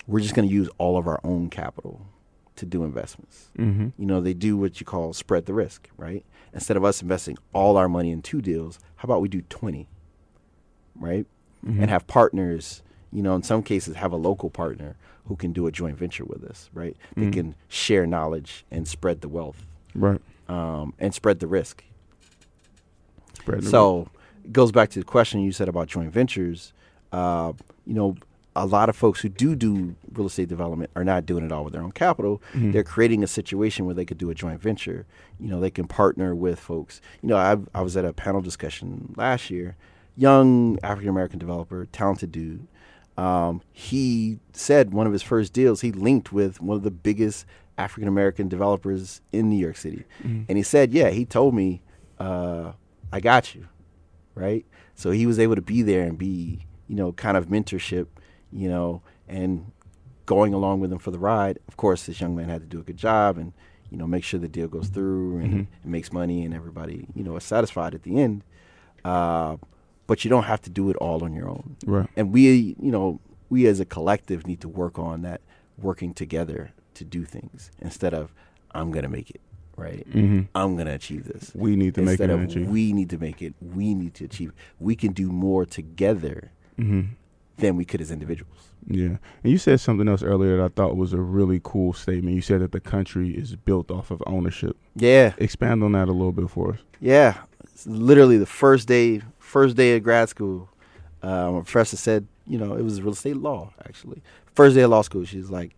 [0.08, 2.06] We're just going to use all of our own capital
[2.56, 3.50] to do investments.
[3.58, 3.90] Mm-hmm.
[3.98, 6.26] You know, they do what you call spread the risk, right?
[6.54, 9.88] Instead of us investing all our money in two deals, how about we do 20,
[11.00, 11.26] right?
[11.64, 12.82] And have partners,
[13.14, 14.96] you know, in some cases, have a local partner
[15.28, 16.98] who can do a joint venture with us, right?
[17.16, 20.20] They can share knowledge and spread the wealth Right.
[20.50, 21.84] um, and spread the risk.
[23.64, 24.08] So
[24.44, 26.74] it goes back to the question you said about joint ventures.
[27.12, 27.54] Uh,
[27.86, 28.16] you know,
[28.56, 31.64] a lot of folks who do do real estate development are not doing it all
[31.64, 32.42] with their own capital.
[32.72, 35.06] They're creating a situation where they could do a joint venture.
[35.40, 37.00] You know, they can partner with folks.
[37.22, 39.76] You know, I, I was at a panel discussion last year.
[40.18, 42.68] Young African American developer, talented dude.
[43.18, 47.46] Um, he said one of his first deals he linked with one of the biggest
[47.78, 51.82] African American developers in New York City, and he said, "Yeah, he told me,
[52.20, 52.74] uh,
[53.12, 53.68] I got you."
[54.36, 54.66] right?
[54.96, 58.08] So he was able to be there and be, you know, kind of mentorship,
[58.52, 59.72] you know, and
[60.26, 61.60] going along with him for the ride.
[61.68, 63.54] Of course, this young man had to do a good job and
[63.90, 67.24] you know make sure the deal goes through and, and makes money and everybody you
[67.24, 68.44] know is satisfied at the end.
[69.04, 69.58] Uh,
[70.08, 71.76] but you don't have to do it all on your own.
[71.86, 72.10] Right.
[72.16, 73.20] And we, you know,
[73.50, 75.42] we as a collective need to work on that,
[75.78, 78.34] working together to do things instead of
[78.74, 79.42] I'm gonna make it.
[79.78, 80.06] Right.
[80.12, 80.48] Mhm.
[80.54, 81.52] I'm gonna achieve this.
[81.56, 83.54] We need to make it of we need to make it.
[83.62, 84.52] We need to achieve.
[84.80, 87.08] We can do more together Mhm.
[87.58, 88.70] than we could as individuals.
[88.88, 89.18] Yeah.
[89.44, 92.36] And you said something else earlier that I thought was a really cool statement.
[92.36, 94.76] You said that the country is built off of ownership.
[94.96, 95.34] Yeah.
[95.38, 96.80] Expand on that a little bit for us.
[97.00, 100.70] Yeah, it's literally the first day, first day of grad school.
[101.24, 104.22] Uh, my professor said, you know, it was real estate law actually.
[104.56, 105.76] First day of law school, she's like,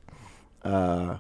[0.63, 1.17] uh,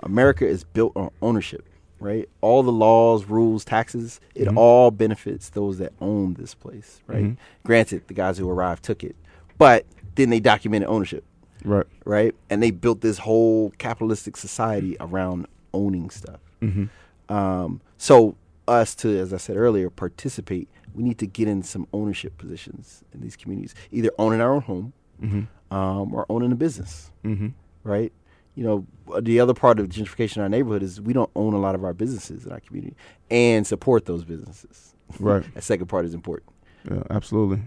[0.00, 1.64] America is built on ownership,
[2.00, 2.28] right?
[2.40, 4.56] All the laws, rules, taxes, it Mhm.
[4.56, 7.24] all benefits those that own this place, right?
[7.24, 7.36] Mhm.
[7.64, 9.16] Granted, the guys who arrived took it,
[9.58, 9.84] but
[10.14, 11.24] then they documented ownership
[11.64, 11.86] Right.
[12.04, 12.34] right?
[12.50, 16.40] And they built this whole capitalistic society around owning stuff.
[16.62, 16.88] Mhm.
[17.28, 18.36] Um, so
[18.68, 20.68] us to, as I said earlier, participate.
[20.94, 24.62] We need to get in some ownership positions in these communities, either owning our own
[24.62, 25.46] home Mhm.
[25.70, 27.52] um, or owning a business, Mhm.
[27.84, 28.12] right?
[28.58, 31.60] You know, the other part of gentrification in our neighborhood is we don't own a
[31.60, 32.96] lot of our businesses in our community
[33.30, 34.96] and support those businesses.
[35.20, 35.44] Right.
[35.54, 36.50] that second part is important.
[36.90, 37.60] Yeah, absolutely.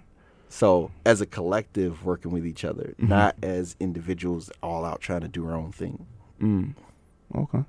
[0.49, 3.07] So, as a collective, working with each other, Mhm.
[3.07, 6.05] not as individuals all out trying to do our own thing.
[6.41, 6.73] Mm.
[7.35, 7.63] Okay.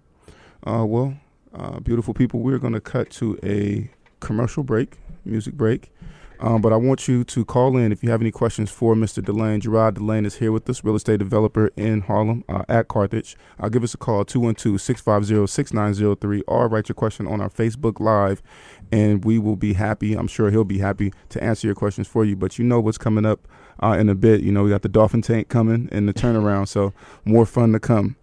[0.66, 1.14] Uh, well,
[1.54, 5.92] uh, beautiful people, we're going to cut to a commercial break, music break.
[6.42, 9.24] Um, but I want you to call in if you have any questions for Mr.
[9.24, 9.60] Delane.
[9.60, 13.36] Gerard Delane is here with us, real estate developer in Harlem uh, at Carthage.
[13.60, 18.00] Uh, give us a call, 212 650 6903, or write your question on our Facebook
[18.00, 18.42] Live,
[18.90, 20.14] and we will be happy.
[20.14, 22.34] I'm sure he'll be happy to answer your questions for you.
[22.34, 23.46] But you know what's coming up
[23.80, 24.40] uh, in a bit.
[24.40, 26.92] You know, we got the Dolphin Tank coming and the turnaround, so
[27.24, 28.16] more fun to come.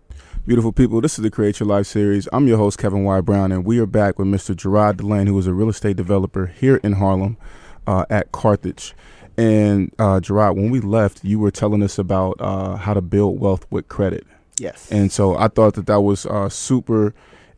[0.46, 2.28] Beautiful people, this is the Create Your Life series.
[2.34, 3.22] I'm your host, Kevin Y.
[3.22, 4.54] Brown, and we are back with Mr.
[4.54, 7.38] Gerard Delane, who is a real estate developer here in Harlem
[7.88, 8.94] uh, at Carthage.
[9.38, 13.40] And uh, Gerard, when we left, you were telling us about uh, how to build
[13.40, 14.28] wealth with credit.
[14.58, 14.92] Yes.
[14.92, 17.14] And so I thought that that was uh, super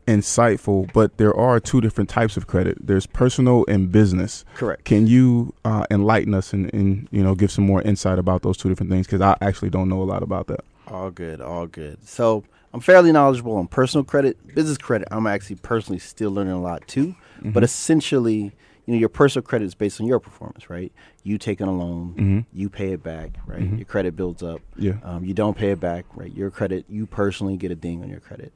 [0.06, 2.78] insightful, but there are two different types of credit.
[2.80, 4.44] There's personal and business.
[4.54, 4.84] Correct.
[4.84, 8.56] Can you uh, enlighten us and, and you know give some more insight about those
[8.56, 9.06] two different things?
[9.06, 10.64] Because I actually don't know a lot about that.
[10.88, 12.06] All good, all good.
[12.06, 15.08] So I'm fairly knowledgeable on personal credit, business credit.
[15.10, 17.14] I'm actually personally still learning a lot too.
[17.38, 17.50] Mm-hmm.
[17.50, 18.52] But essentially,
[18.86, 20.92] you know, your personal credit is based on your performance, right?
[21.22, 22.46] You take taking a loan, Mhm.
[22.52, 23.60] you pay it back, right?
[23.60, 23.76] Mhm.
[23.78, 24.60] Your credit builds up.
[24.76, 24.94] Yeah.
[25.04, 26.34] Um, you don't pay it back, right?
[26.34, 28.52] Your credit, you personally get a ding on your credit.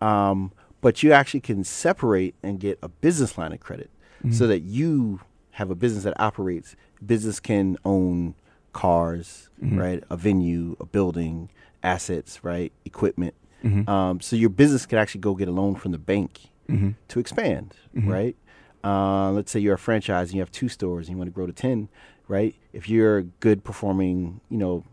[0.00, 3.90] Um, but you actually can separate and get a business line of credit
[4.30, 5.20] so that you
[5.52, 6.76] have a business that operates.
[7.04, 8.34] Business can own
[8.72, 10.02] cars, right?
[10.10, 11.48] A venue, a building,
[11.82, 12.72] assets, right?
[12.84, 13.34] Equipment.
[13.62, 13.88] Mhm.
[13.88, 16.94] Um, so your business could actually go get a loan from the bank Mhm.
[17.08, 18.36] to expand, right?
[18.84, 21.32] Uh, let's say you're a franchise and you have two stores and you want to
[21.34, 21.88] grow to ten,
[22.28, 22.54] right?
[22.72, 24.84] If you're a good performing, you know,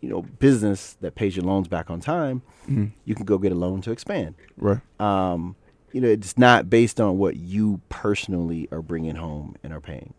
[0.00, 2.92] you know, business that pays your loans back on time, Mhm.
[3.04, 4.34] you can go get a loan to expand.
[4.56, 4.80] Right.
[5.00, 5.56] Um,
[5.92, 10.14] you know, it's not based on what you personally are bringing home and are paying.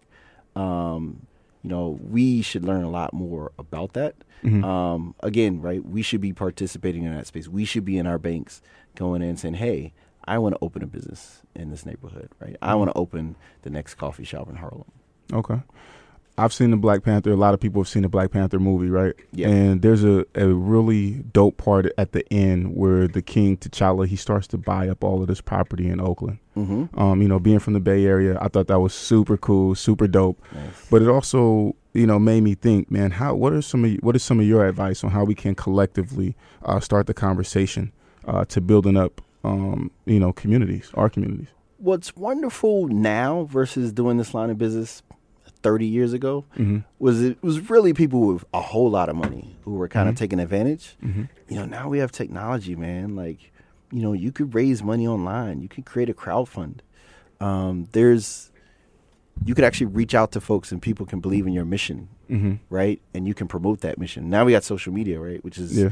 [0.56, 1.26] Um,
[1.64, 4.16] you know, we should learn a lot more about that.
[4.44, 4.64] Mhm.
[4.64, 5.84] Um, again, right?
[5.84, 7.48] We should be participating in that space.
[7.48, 8.62] We should be in our banks
[8.96, 9.94] going in and saying, "Hey,
[10.26, 12.56] I want to open a business in this neighborhood, right?
[12.62, 14.92] I want to open the next coffee shop in Harlem."
[15.32, 15.62] Okay.
[16.38, 17.32] I've seen the Black Panther.
[17.32, 19.14] A lot of people have seen the Black Panther movie, right?
[19.32, 19.50] Yeah.
[19.50, 24.16] And there's a, a really dope part at the end where the King T'Challa he
[24.16, 26.40] starts to buy up all of this property in Oakland.
[26.58, 27.00] Mm-hmm.
[27.00, 30.08] Um, you know, being from the Bay Area, I thought that was super cool, super
[30.08, 30.42] dope.
[30.54, 30.88] Nice.
[30.90, 34.16] But it also, you know, made me think, man, how what are some of what
[34.16, 37.92] is some of your advice on how we can collectively uh, start the conversation
[38.26, 41.48] uh, to building up, um, you know, communities, our communities.
[41.78, 45.04] What's wonderful now versus doing this line of business
[45.64, 46.80] 30 years ago Mm-hmm.
[47.00, 50.16] was it was really people with a whole lot of money who were kind of
[50.16, 50.20] Mhm.
[50.20, 50.96] taking advantage.
[51.04, 51.24] Mm-hmm.
[51.50, 53.16] You know, now we have technology, man.
[53.16, 53.52] Like,
[53.92, 55.62] you know, you could raise money online.
[55.62, 56.82] You could create a crowd fund.
[57.40, 58.52] Um, there's,
[59.46, 62.54] you could actually reach out to folks and people can believe in your mission, Mm-hmm.
[62.70, 63.02] right?
[63.14, 64.30] And you can promote that mission.
[64.30, 65.44] Now we got social media, right?
[65.44, 65.90] Which is Yeah.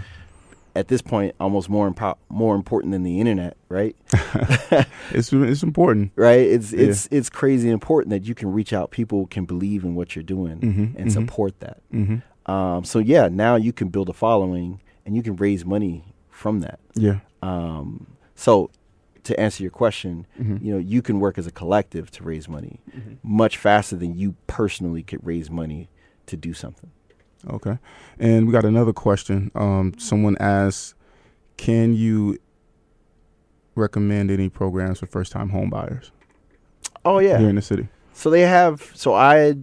[0.75, 3.95] At this point almost more impo- more important than the internet, right?
[5.11, 6.11] It's it's important.
[6.15, 6.39] right?
[6.39, 6.87] It's Yeah.
[6.87, 8.91] it's it's crazy important that you can reach out.
[8.91, 11.11] People can believe in what you're doing Mhm, and mhm.
[11.11, 11.81] support that.
[11.93, 12.51] Mm-hmm.
[12.51, 16.61] Um, so yeah, now you can build a following and you can raise money from
[16.61, 16.79] that.
[16.95, 17.19] Yeah.
[17.41, 18.69] Um, so
[19.23, 20.63] to answer your question, Mhm.
[20.63, 22.79] you know, you can work as a collective to raise money
[23.23, 25.89] much faster than you personally could raise money
[26.25, 26.89] to do something.
[27.49, 27.77] Okay.
[28.19, 29.51] And we got another question.
[29.55, 30.93] Um, someone asks,
[31.57, 32.37] can you
[33.75, 36.11] recommend any programs for first time home buyers
[37.05, 37.37] Oh yeah.
[37.37, 37.87] here in the city?
[38.13, 38.91] So they have.
[38.93, 39.55] So I,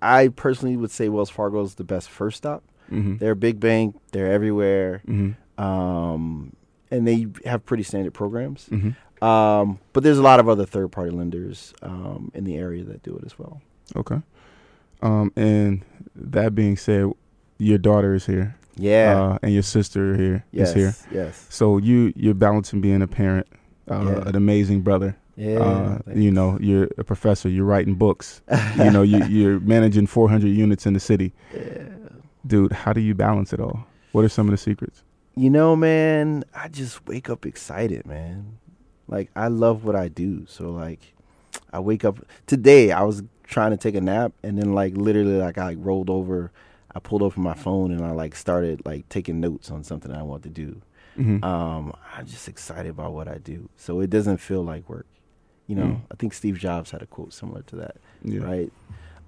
[0.00, 2.62] I personally would say Wells Fargo is the best first stop.
[2.90, 3.16] Mm-hmm.
[3.18, 3.96] They're a big bank.
[4.12, 5.62] They're everywhere, Mm-hmm.
[5.62, 6.54] um,
[6.90, 8.68] and they have pretty standard programs.
[8.70, 9.24] Mm-hmm.
[9.24, 13.02] Um, but there's a lot of other third party lenders um, in the area that
[13.02, 13.62] do it as well.
[13.96, 14.20] Okay.
[15.02, 15.84] Um, and
[16.14, 17.10] that being said,
[17.58, 18.56] your daughter is here.
[18.76, 19.20] Yeah.
[19.20, 20.74] Uh, and your sister here is yes.
[20.74, 20.94] here.
[21.10, 21.46] Yes.
[21.50, 23.46] So you you're balancing being a parent,
[23.90, 24.28] uh, Yeah.
[24.28, 25.16] an amazing brother.
[25.36, 25.58] Yeah.
[25.58, 27.48] uh, you know, you're a professor.
[27.48, 28.42] You're writing books.
[28.78, 31.32] you know, you, you're managing 400 units in the city.
[31.54, 31.84] Yeah.
[32.46, 33.86] Dude, how do you balance it all?
[34.12, 35.02] What are some of the secrets?
[35.34, 38.58] You know, man, I just wake up excited, man.
[39.08, 40.46] Like I love what I do.
[40.46, 41.14] So like
[41.72, 45.38] I wake up today I was trying to take a nap and then like literally
[45.38, 46.50] like I like rolled over,
[46.94, 50.22] I pulled over my phone and I like started like taking notes on something I
[50.22, 50.80] want to do.
[51.18, 51.42] Mhm.
[51.44, 53.68] Um I'm just excited about what I do.
[53.76, 55.06] So it doesn't feel like work.
[55.66, 56.00] You know, Mm.
[56.10, 58.40] I think Steve Jobs had a quote similar to that yeah.
[58.40, 58.72] right?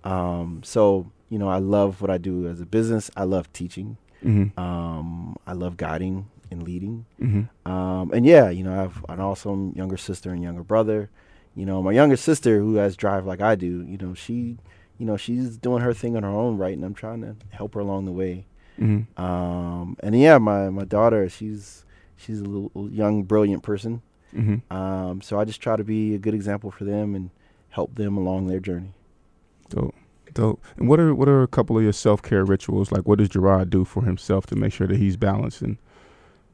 [0.04, 3.10] Um, so you know, I love what I do as a business.
[3.16, 3.96] I love teaching.
[4.24, 4.58] Mm-hmm.
[4.60, 7.06] Um, I love guiding and leading.
[7.20, 7.70] Mm-hmm.
[7.70, 11.10] Um, and yeah, you know, I have an awesome younger sister and younger brother.
[11.54, 13.84] You know, my younger sister who has drive like I do.
[13.86, 14.58] You know, she,
[14.98, 16.74] you know, she's doing her thing on her own, right?
[16.74, 18.46] And I'm trying to help her along the way.
[18.80, 19.22] Mm-hmm.
[19.22, 21.84] Um, and yeah, my my daughter, she's
[22.16, 24.02] she's a little young, brilliant person.
[24.34, 24.76] Mm-hmm.
[24.76, 27.30] Um, so I just try to be a good example for them and
[27.70, 28.92] help them along their journey.
[29.68, 29.94] Dope.
[30.32, 30.60] Dope.
[30.76, 32.90] And what are what are a couple of your self care rituals?
[32.90, 35.62] Like, what does Gerard do for himself to make sure that he's balanced?
[35.62, 35.78] And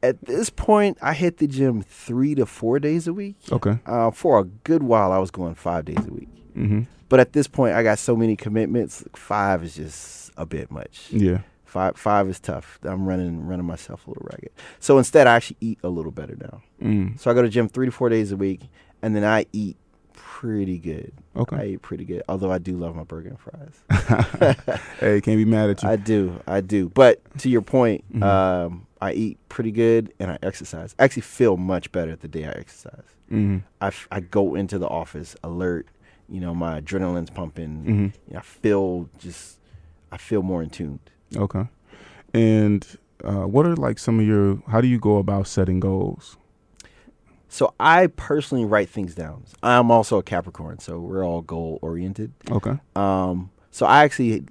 [0.03, 3.35] At this point, I hit the gym three to four days a week.
[3.51, 3.77] okay.
[3.85, 6.29] Uh, for a good while, I was going five days a week.
[6.57, 6.81] Mm-hmm.
[7.09, 9.03] But at this point, I got so many commitments.
[9.15, 11.07] Five is just a bit much.
[11.11, 11.41] Yeah.
[11.65, 12.79] Five five is tough.
[12.83, 14.51] I'm running running myself a little ragged.
[14.79, 16.61] So instead, I actually eat a little better now.
[16.81, 17.19] Mm.
[17.19, 18.61] So I go to gym three to four days a week,
[19.01, 19.77] and then I eat
[20.13, 21.13] pretty good.
[21.35, 21.55] Okay.
[21.55, 22.23] I eat pretty good.
[22.27, 24.57] Although I do love my burger and fries.
[24.99, 25.89] hey, can't be mad at you.
[25.89, 26.89] I do, I do.
[26.89, 28.23] But to your point, Mhm.
[28.23, 30.95] um, I eat pretty good and I exercise.
[30.99, 33.03] I actually feel much better the day I exercise.
[33.31, 33.57] mm-hmm.
[33.81, 35.87] I, f- I go into the office alert.
[36.29, 37.83] You know, my adrenaline's pumping.
[37.83, 38.03] Mm-hmm.
[38.27, 39.59] You know, I feel just,
[40.11, 40.99] I feel more in tune.
[41.35, 41.67] Okay.
[42.33, 42.87] And
[43.23, 44.61] uh, what are like some of your?
[44.67, 46.37] How do you go about setting goals?
[47.49, 49.43] So I personally write things down.
[49.61, 52.31] I'm also a Capricorn, so we're all goal oriented.
[52.49, 52.79] Okay.
[52.95, 54.45] Um, so I actually,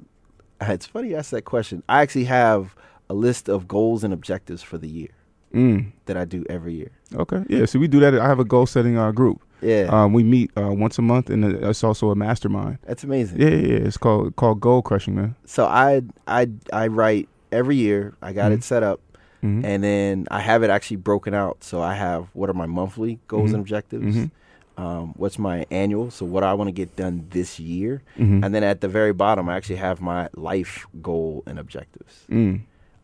[0.61, 1.83] it's funny you asked that question.
[1.89, 2.75] I actually have
[3.11, 5.13] a list of goals and objectives for the year
[5.53, 5.81] Mm.
[6.07, 6.93] that I do every year.
[7.23, 7.43] Okay.
[7.49, 7.65] Yeah.
[7.67, 8.15] So we do that.
[8.15, 9.39] I have a goal setting uh, group.
[9.63, 12.79] Yeah, Um, we meet uh, once a month, and it's also a mastermind.
[12.87, 13.41] that's amazing.
[13.43, 13.87] Yeah, yeah, yeah.
[13.89, 15.35] It's called called goal crushing, man.
[15.45, 16.03] So I
[16.41, 16.43] I
[16.73, 18.15] I write every year.
[18.23, 18.55] I got Mhm.
[18.59, 19.01] it set up,
[19.43, 19.65] Mm-hmm.
[19.71, 21.57] and then I have it actually broken out.
[21.65, 23.55] So I have what are my monthly goals Mhm.
[23.55, 24.17] and objectives.
[24.17, 24.31] Mhm.
[24.79, 26.11] Um, what's my annual?
[26.11, 28.45] So what I want to get done this year, Mm-hmm.
[28.45, 32.25] and then at the very bottom, I actually have my life goal and objectives.
[32.31, 32.61] mm.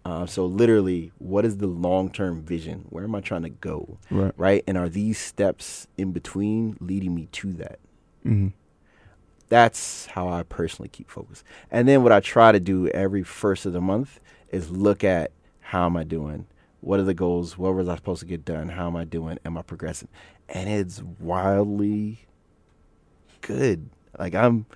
[0.06, 2.84] Uh, so literally, what is the long term vision?
[2.90, 3.98] Where am I trying to go?
[4.08, 4.32] Right.
[4.36, 7.80] Right, and are these steps in between leading me to that?
[8.24, 8.48] Mm-hmm.
[9.48, 11.44] that's how I personally keep focused.
[11.70, 15.32] And then what I try to do every first of the month is look at
[15.60, 16.46] how am I doing?
[16.80, 17.56] What are the goals?
[17.58, 18.70] What was I supposed to get done?
[18.70, 19.38] How am I doing?
[19.44, 20.08] Am I progressing?
[20.48, 22.26] And it's wildly
[23.40, 23.90] good.
[24.18, 24.66] Like I'm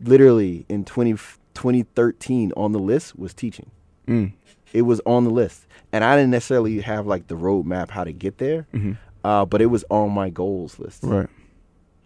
[0.00, 1.12] literally in 20,
[1.54, 3.70] 2013 on the list was teaching.
[4.08, 4.32] Mm.
[4.72, 5.66] It was on the list.
[5.92, 8.92] And I didn't necessarily have like the roadmap how to get there, Mm-hmm.
[9.24, 11.00] uh, but it was on my goals list.
[11.02, 11.28] Right.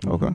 [0.07, 0.35] Okay.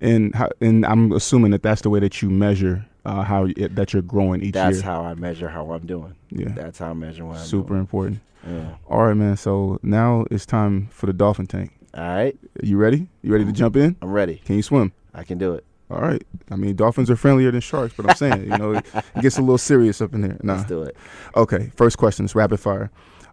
[0.00, 3.74] And how, and I'm assuming that that's the way that you measure uh, how it,
[3.76, 4.82] that you're growing each That's year.
[4.82, 6.14] That's how I measure how I'm doing.
[6.30, 6.48] yeah.
[6.54, 7.80] That's how I measure what I'm Super doing.
[7.80, 8.20] important.
[8.46, 8.74] Yeah.
[8.88, 9.36] All right, man.
[9.38, 11.72] So now it's time for the dolphin tank.
[11.94, 13.08] All right, You ready?
[13.22, 13.96] You ready to jump in?
[14.02, 14.42] I'm ready.
[14.44, 14.92] Can you swim?
[15.14, 15.64] I can do it.
[15.90, 16.22] All right.
[16.50, 19.38] I mean, dolphins are friendlier than sharks, but I'm saying, you know, it, it gets
[19.38, 20.36] a little serious up in there.
[20.42, 20.56] Nah.
[20.56, 20.96] Let's do it.
[21.36, 21.70] Okay.
[21.76, 22.90] First question is rapid fire.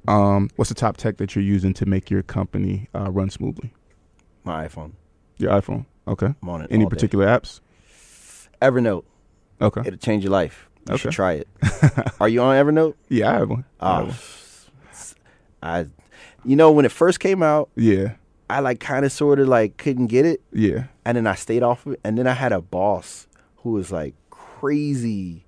[0.08, 3.74] Um, what's the top tech that you're using to make your company uh, run smoothly?
[4.44, 4.92] My iPhone.
[5.38, 5.86] Your iPhone.
[6.08, 6.34] Okay.
[6.42, 6.68] I'm on it.
[6.70, 6.96] Any all day.
[6.96, 7.60] particular apps?
[8.62, 9.06] Evernote.
[9.62, 9.82] Okay.
[9.86, 10.70] It'll change your life.
[10.90, 11.16] You should Okay.
[11.16, 11.48] try it.
[12.20, 12.96] Are you on Evernote?
[13.10, 13.66] Yeah, I have one.
[13.80, 14.16] I have Oh, one.
[15.64, 15.86] I.
[16.46, 18.16] You know, when it first came out, Yeah.
[18.50, 20.86] I like kind of sort of like couldn't get it, Yeah.
[21.06, 23.28] and then I stayed off of it, and then I had a boss
[23.58, 25.46] who was like crazy.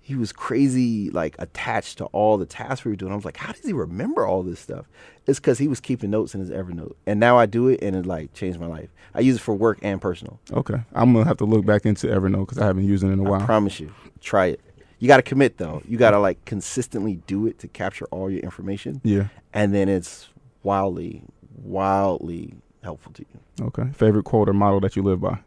[0.00, 3.12] he was crazy like attached to all the tasks we were doing.
[3.12, 4.86] I was like, how does he remember all this stuff?
[5.26, 7.94] It's because he was keeping notes in his Evernote, and now I do it, and
[7.94, 8.88] it like changed my life.
[9.14, 10.40] I use it for work and personal.
[10.52, 13.18] Okay, I'm gonna have to look back into Evernote because I haven't used it in
[13.18, 13.44] a while.
[13.44, 14.60] promise you, try it.
[14.98, 15.82] You got to commit though.
[15.86, 19.28] You got to like consistently do it to capture all your information, yeah.
[19.52, 20.28] and then it's
[20.62, 21.22] wildly,
[21.62, 23.66] wildly helpful to you.
[23.66, 23.90] Okay.
[23.92, 25.38] Favorite quote or model that you live by?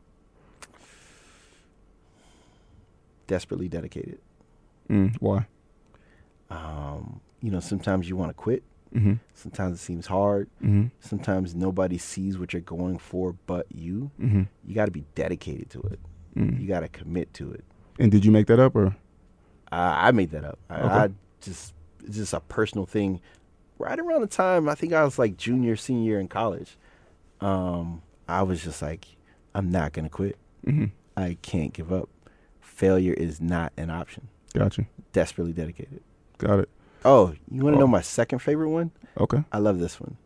[3.28, 4.20] Desperately dedicated.
[4.90, 5.48] Mm, why?
[6.50, 8.64] Um, you know, sometimes you want to quit.
[8.94, 9.14] Mm-hmm.
[9.34, 10.50] Sometimes it seems hard.
[10.62, 10.88] Mm-hmm.
[11.00, 14.12] Sometimes nobody sees what you're going for but you.
[14.22, 14.44] Mm-hmm.
[14.68, 16.00] You got to be dedicated to it.
[16.36, 16.60] Mm.
[16.62, 17.64] You got to commit to it.
[18.00, 18.96] And did you make that up or?
[19.72, 20.60] I, I made that up.
[20.70, 20.88] I, Okay.
[20.94, 21.10] I
[21.40, 23.22] just it's just a personal thing.
[23.82, 26.78] Right around the time I think I was like junior, senior year in college,
[27.42, 29.06] um, I was just like,
[29.56, 30.38] I'm not gonna quit.
[30.66, 30.86] Mm-hmm.
[31.18, 32.08] I can't give up.
[32.62, 34.28] Failure is not an option.
[34.54, 34.86] Gotcha.
[35.14, 36.02] Desperately dedicated.
[36.38, 36.70] Got it.
[37.04, 37.82] Oh, you want to Oh.
[37.82, 38.92] know my second favorite one?
[39.20, 39.44] Okay.
[39.52, 40.18] I love this one.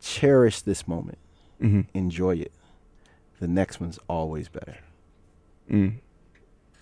[0.00, 1.18] Cherish this moment.
[1.62, 1.80] Mm-hmm.
[1.94, 2.52] Enjoy it.
[3.40, 4.76] The next one's always better.
[5.70, 5.96] Mm.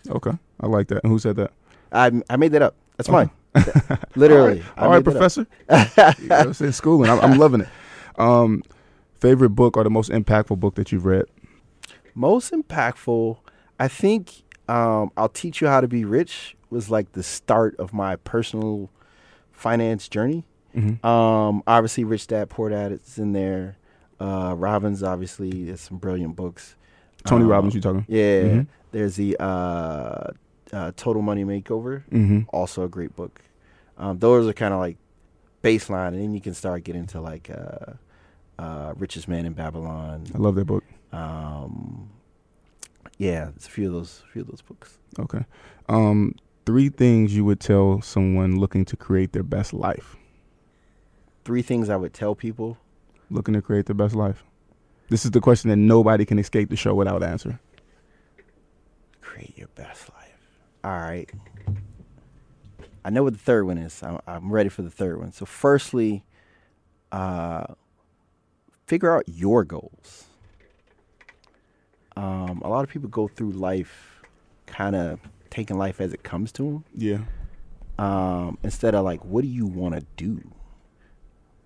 [0.09, 0.33] Okay.
[0.61, 1.03] I like that.
[1.05, 1.53] And who said that?
[1.93, 2.75] I I made that up.
[2.97, 3.13] That's Oh.
[3.13, 3.31] mine.
[4.17, 4.63] Literally.
[4.77, 5.15] All right, that up.
[5.15, 5.47] professor.
[6.23, 7.11] you know, it's in schooling.
[7.11, 7.69] I'm, I'm loving it.
[8.19, 8.63] Um,
[9.21, 11.25] favorite book or the most impactful book that you've read?
[12.17, 13.39] most impactful
[13.81, 17.93] i think um, i'll teach you how to be rich was like the start of
[17.93, 18.89] my personal
[19.53, 20.45] finance journey
[20.77, 21.05] Mm-hmm.
[21.07, 23.77] um, obviously rich dad poor dad it's in there
[24.21, 26.77] uh, robbins obviously there's some brilliant books
[27.25, 28.05] Tony Um, Robbins, you talking?
[28.09, 28.67] yeah Mhm.
[28.93, 30.31] there's the uh,
[30.75, 32.41] uh, total money makeover Mm-hmm.
[32.53, 33.41] also a great book
[33.97, 34.97] um, those are kind of like
[35.63, 37.93] baseline and then you can start getting to like uh,
[38.59, 40.85] uh, richest man in babylon I love that book.
[41.13, 42.11] um,
[43.19, 44.99] yeah, it's a few of those, few of those books.
[45.21, 45.45] Okay.
[45.89, 46.35] Um,
[46.67, 50.17] three things you would tell someone looking to create their best life.
[51.45, 52.77] Three things I would tell people.
[53.31, 54.43] Looking to create their best life.
[55.11, 57.61] This is the question that nobody can escape the show without answering.
[59.21, 60.24] Create your best life.
[60.85, 61.31] All right.
[63.05, 64.03] I know what the third one is.
[64.03, 65.33] I'm, I'm ready for the third one.
[65.33, 66.25] So, firstly,
[67.13, 67.65] uh,
[68.87, 70.27] figure out your goals.
[72.17, 74.23] Um, a lot of people go through life
[74.67, 75.21] kind of
[75.51, 76.85] taking life as it comes to them.
[76.95, 77.19] Yeah.
[77.99, 80.51] um, instead of like, what do you want to do?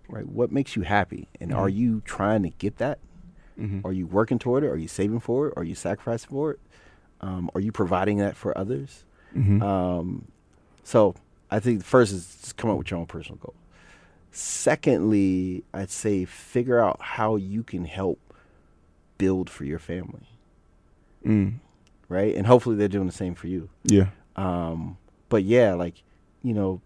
[0.09, 0.27] Right?
[0.27, 1.29] What makes you happy?
[1.41, 2.99] And are you trying to get that?
[3.61, 3.87] Mm-hmm.
[3.87, 4.69] Are you working toward it?
[4.69, 5.55] Are you saving for it?
[5.57, 6.61] Are you sacrificing for it?
[7.21, 9.05] Um, are you providing that for others?
[9.37, 9.63] Mm-hmm.
[9.63, 10.29] Um,
[10.85, 11.15] so
[11.51, 13.55] I think first is just come up with your own personal goal.
[14.31, 18.21] Secondly, I'd say figure out how you can help
[19.17, 20.29] build for your family,
[21.27, 21.55] mm.
[22.09, 22.35] right?
[22.35, 23.69] And hopefully they're doing the same for you.
[23.85, 24.09] Yeah.
[24.37, 24.97] Um,
[25.29, 26.03] but yeah, like,
[26.43, 26.81] you know,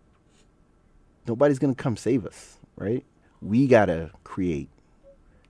[1.26, 3.04] nobody's gonna come save us, right?
[3.40, 4.70] We gotta create,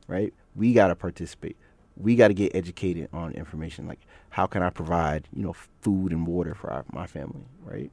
[0.08, 0.32] right?
[0.56, 1.56] We gotta participate.
[1.96, 3.86] We gotta get educated on information.
[3.86, 4.00] Like,
[4.32, 7.90] how can I provide, you know, food and water for our, my family, right?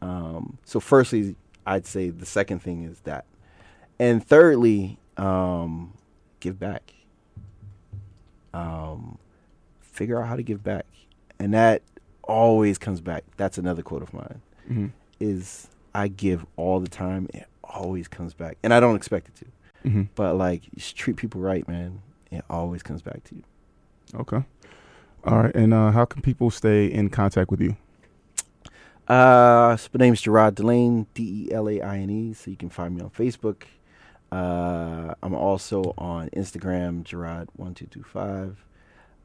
[0.00, 3.26] Um, so, firstly, I'd say the second thing is that,
[3.98, 5.92] and thirdly, um,
[6.40, 6.94] give back.
[8.54, 9.18] Um,
[9.82, 10.86] figure out how to give back,
[11.38, 11.82] and that
[12.22, 13.24] always comes back.
[13.36, 14.40] That's another quote of mine.
[14.70, 14.86] Mm-hmm.
[15.20, 17.28] Is I give all the time.
[17.34, 19.88] It always comes back, and I don't expect it to.
[19.88, 20.02] Mm-hmm.
[20.14, 22.00] But like, you treat people right, man.
[22.30, 23.42] It always comes back to you.
[24.14, 24.42] Okay.
[25.28, 25.54] All right.
[25.54, 27.76] And uh, how can people stay in contact with you?
[29.06, 32.32] Uh, so my name's Gerard Delaine, D E L A I N E.
[32.32, 33.64] So you can find me on Facebook.
[34.32, 38.64] Uh, I'm also on Instagram, Gerard one two two five.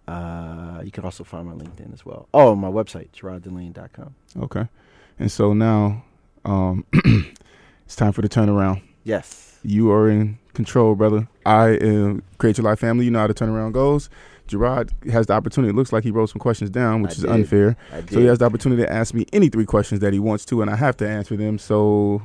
[0.05, 2.27] Uh, you can also find my LinkedIn as well.
[2.33, 4.15] Oh, my website, gerarddelaine.com.
[4.41, 4.67] Okay.
[5.17, 6.03] And so now
[6.43, 6.85] um,
[7.85, 8.81] it's time for the turnaround.
[9.05, 9.57] Yes.
[9.63, 11.29] You are in control, brother.
[11.45, 13.05] I am Create Your Life Family.
[13.05, 14.09] You know how the turnaround goes.
[14.47, 15.69] Gerard has the opportunity.
[15.71, 17.29] It looks like he wrote some questions down, which I is did.
[17.31, 17.77] unfair.
[18.09, 20.61] So he has the opportunity to ask me any three questions that he wants to,
[20.61, 21.57] and I have to answer them.
[21.57, 22.21] So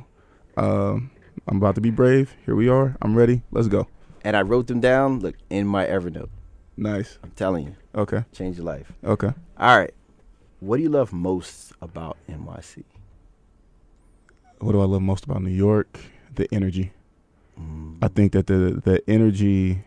[0.57, 1.11] um
[1.47, 2.35] I'm about to be brave.
[2.45, 2.95] Here we are.
[3.01, 3.41] I'm ready.
[3.51, 3.87] Let's go.
[4.25, 5.19] and I wrote them down.
[5.19, 6.29] Look in my Evernote.
[6.75, 7.17] Nice.
[7.23, 8.23] I'm telling you, Okay.
[8.33, 8.91] change your life.
[9.03, 9.31] Okay.
[9.57, 9.93] All right.
[10.59, 12.83] What do you love most about NYC?
[14.59, 15.99] What do I love most about New York?
[16.35, 16.91] The energy.
[17.59, 17.97] Mm.
[18.01, 19.83] I think that the the energy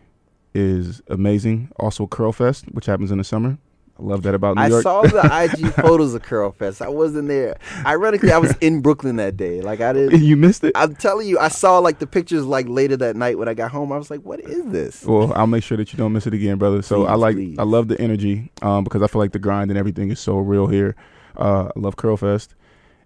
[0.53, 1.69] is amazing.
[1.77, 3.57] Also, Curl Fest, which happens in the summer.
[3.99, 4.81] I love that about New I York.
[4.81, 5.21] saw the
[5.61, 6.81] IG photos of Curl Fest.
[6.81, 7.57] I wasn't there.
[7.85, 9.61] Ironically, I was in Brooklyn that day.
[9.61, 10.23] Like I didn't.
[10.23, 10.71] you missed it.
[10.75, 13.69] I'm telling you, I saw like the pictures like later that night when I got
[13.69, 13.91] home.
[13.91, 16.33] I was like, "What is this?" Well, I'll make sure that you don't miss it
[16.33, 16.81] again, brother.
[16.81, 17.59] So I like, please.
[17.59, 20.37] I love the energy um, because I feel like the grind and everything is so
[20.39, 20.95] real here.
[21.37, 22.55] Uh, I love Curl Fest,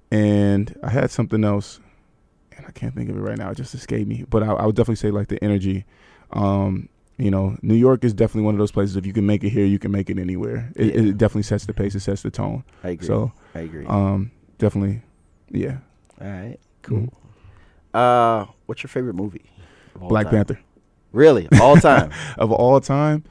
[0.09, 1.81] and I had something else,
[2.55, 3.49] and I can't think of it right now.
[3.51, 4.23] It just escaped me.
[4.29, 5.83] But I, I would definitely say like the energy.
[6.31, 6.87] Um,
[7.17, 8.95] you know, New York is definitely one of those places.
[8.95, 10.71] If you can make it here, you can make it anywhere.
[10.75, 11.01] It, Yeah.
[11.09, 11.95] it definitely sets the pace.
[11.95, 12.63] It sets the tone.
[12.83, 13.07] I agree.
[13.07, 13.85] So, I agree.
[13.87, 15.01] um, definitely,
[15.49, 15.77] yeah.
[16.21, 17.11] All right, cool.
[17.93, 19.49] Uh, what's your favorite movie?
[19.95, 20.33] Black time?
[20.35, 20.59] Panther
[21.11, 22.11] Really, all time.
[22.37, 23.23] of all time.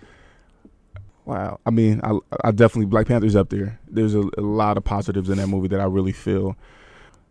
[1.25, 1.61] Wow.
[1.67, 3.79] I mean, I, I definitely Black Panther's up there.
[3.89, 6.57] There's a, a lot of positives in that movie that I really feel.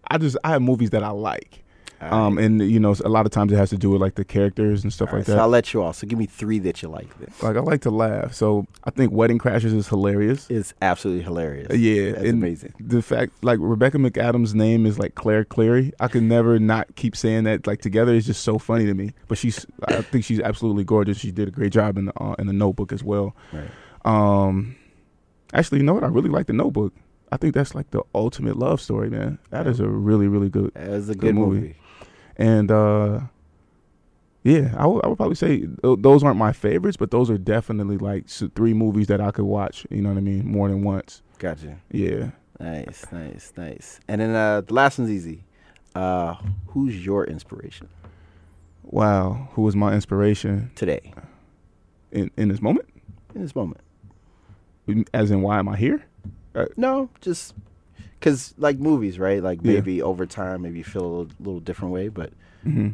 [0.08, 1.64] I just I have movies that I like.
[2.02, 4.26] Um, and you know, a lot of times it has to do with like the
[4.26, 5.39] characters and stuff All right, like so that.
[5.41, 5.96] I'll let you off.
[5.96, 7.18] So give me three that you like.
[7.20, 7.30] Then.
[7.41, 10.48] like I like to laugh, so I think Wedding Crashers is hilarious.
[10.50, 11.76] It's absolutely hilarious.
[11.76, 12.74] Yeah, that's amazing.
[12.80, 15.93] The fact, like Rebecca McAdams' name is like Claire Cleary.
[16.00, 17.66] I could never not keep saying that.
[17.66, 19.14] Like together, it's just so funny to me.
[19.28, 21.18] But she's, I think she's absolutely gorgeous.
[21.18, 23.36] She did a great job in the uh, in the Notebook as well.
[23.52, 23.70] Right.
[24.04, 24.76] Um,
[25.54, 26.04] actually, you know what?
[26.04, 26.93] I really like the Notebook.
[27.32, 29.39] I think that's like the ultimate love story, man.
[29.50, 30.72] That is a really, really good.
[30.76, 31.60] It was a Good good, movie.
[31.60, 31.76] movie.
[32.38, 33.22] And uh,
[34.44, 38.28] yeah, I would probably say th- those aren't my favorites, but those are definitely like
[38.28, 39.88] three movies that I could watch.
[39.90, 40.46] You know what I mean?
[40.48, 41.22] More than once.
[41.40, 41.78] Gotcha.
[41.92, 42.32] Yeah.
[42.60, 44.00] Nice, nice, nice.
[44.08, 45.44] And then uh, the last one's easy.
[45.94, 46.36] Uh,
[46.68, 47.88] who's your inspiration
[48.84, 51.14] Wow, who was my inspiration today
[52.12, 52.88] in in this moment?
[53.34, 53.82] in this moment?
[55.14, 56.06] As in, why am I here?
[56.78, 57.54] No, just
[58.26, 59.41] because like movies, right?
[59.41, 59.73] Like Yeah.
[59.73, 62.32] maybe over time, maybe you feel a little, little different way, but
[62.63, 62.89] hmm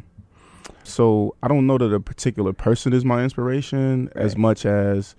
[0.84, 5.14] So I don't know that a particular person is my inspiration as much as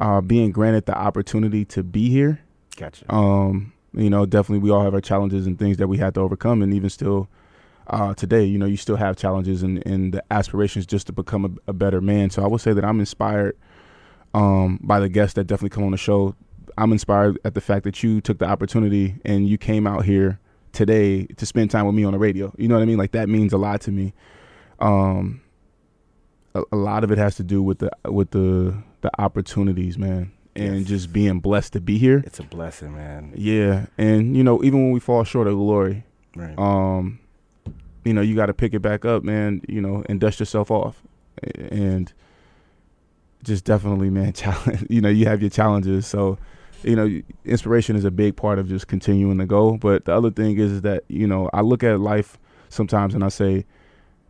[0.00, 2.38] uh, being granted the opportunity to be here.
[2.76, 3.12] gotcha.
[3.12, 6.20] Um, you know, definitely we all have our challenges and things that we have to
[6.20, 7.28] overcome, and even still
[7.88, 11.44] uh, today, you know, you still have challenges and, and the aspirations just to become
[11.66, 12.30] a, a better man.
[12.30, 13.56] So I would say that I'm inspired
[14.34, 16.36] um, by the guests that definitely come on the show.
[16.78, 20.38] I'm inspired at the fact that you took the opportunity and you came out here
[20.72, 22.52] today to spend time with me on the radio.
[22.56, 22.98] You know what I mean?
[22.98, 24.12] Like that means a lot to me.
[24.78, 25.40] Um,
[26.54, 30.32] a, a lot of it has to do with the with the the opportunities, man,
[30.54, 30.88] and Yes.
[30.88, 32.22] just being blessed to be here.
[32.26, 33.32] it's a blessing, man.
[33.36, 36.04] Yeah, and you know, even when we fall short of glory,
[36.36, 36.58] Right.
[36.58, 37.18] um,
[38.04, 39.62] you know, you got to pick it back up, man.
[39.68, 41.02] You know, and dust yourself off,
[41.70, 42.12] and
[43.42, 44.32] just definitely, man.
[44.34, 44.86] Challenge.
[44.88, 46.38] You know, you have your challenges, so
[46.84, 49.76] you know, inspiration is a big part of just continuing to go.
[49.76, 53.22] But the other thing is, is that you know, I look at life sometimes and
[53.24, 53.64] I say,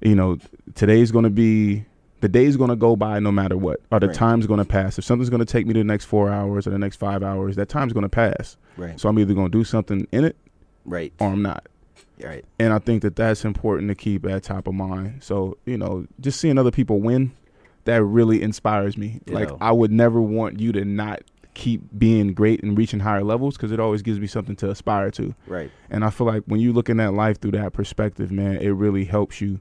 [0.01, 0.39] you know,
[0.75, 1.85] today's going to be.
[2.21, 4.15] The day's going to go by no matter what, or the Right.
[4.15, 4.97] time's going to pass.
[4.97, 7.57] If something's going to take me the next four hours or the next five hours,
[7.57, 8.57] that time's going to pass.
[8.77, 8.99] right.
[9.01, 10.37] So I'm either going to do something in it
[10.85, 11.13] right.
[11.19, 11.67] or I'm not.
[12.23, 12.45] Right.
[12.61, 15.25] And I think that that's important to keep at top of mind.
[15.25, 17.33] So, you know, just seeing other people win,
[17.87, 19.21] that really inspires me.
[19.27, 19.59] You like, know.
[19.61, 21.23] I would never want you to not
[21.55, 25.11] keep being great and reaching higher levels because it always gives me something to aspire
[25.13, 25.35] to.
[25.47, 25.71] Right.
[25.91, 29.05] And I feel like when you're looking at life through that perspective, man, it really
[29.05, 29.61] helps you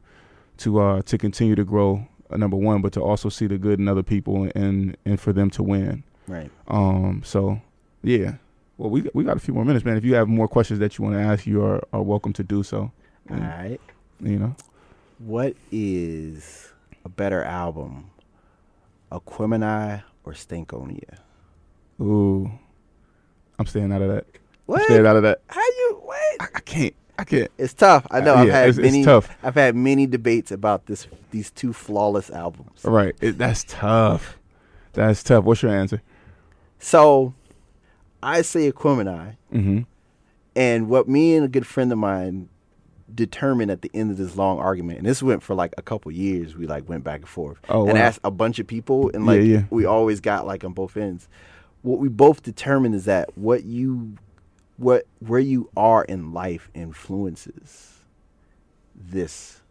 [0.58, 2.08] to uh to continue to grow.
[2.30, 5.34] Uh, number one, but to also see the good in other people and and for
[5.34, 6.04] them to win.
[6.28, 6.50] Right.
[6.70, 7.60] Um, so
[8.04, 8.36] yeah.
[8.78, 9.98] Well, we we got a few more minutes, man.
[9.98, 12.44] If you have more questions that you want to ask, you are, are welcome to
[12.44, 12.92] do so.
[13.30, 13.80] All right.
[14.22, 14.56] You know,
[15.20, 16.72] What is
[17.04, 18.12] a better album,
[19.12, 21.18] Aquemini or Stankonia?
[22.02, 22.50] Ooh,
[23.60, 24.26] I'm staying out of that.
[24.34, 24.84] I'm What?
[24.84, 25.42] staying out of that.
[25.48, 26.18] How you what?
[26.42, 26.94] I, I can't.
[27.20, 27.52] I can't.
[27.58, 28.08] It's tough.
[28.10, 28.34] I know.
[28.34, 29.04] Uh, I've yeah, had it's- it's many.
[29.06, 29.30] tough.
[29.44, 31.08] I've had many debates about this.
[31.32, 32.84] These two flawless albums.
[32.84, 33.16] Right.
[33.22, 34.38] It, that's tough.
[34.94, 35.44] That's tough.
[35.46, 36.02] What's your answer?
[36.80, 37.34] So,
[38.24, 39.82] I say Aquemini, Mm-hmm.
[40.56, 42.50] and what me and a good friend of mine
[43.14, 46.12] determined at the end of this long argument, and this went for like a couple
[46.12, 46.56] years.
[46.56, 48.04] We like went back and forth, Oh, and wow.
[48.06, 49.64] asked a bunch of people, and Yeah, like yeah.
[49.70, 51.28] we always got like on both ends.
[51.82, 54.14] What we both determined is that what you,
[54.78, 58.00] what where you are in life influences
[58.96, 59.62] this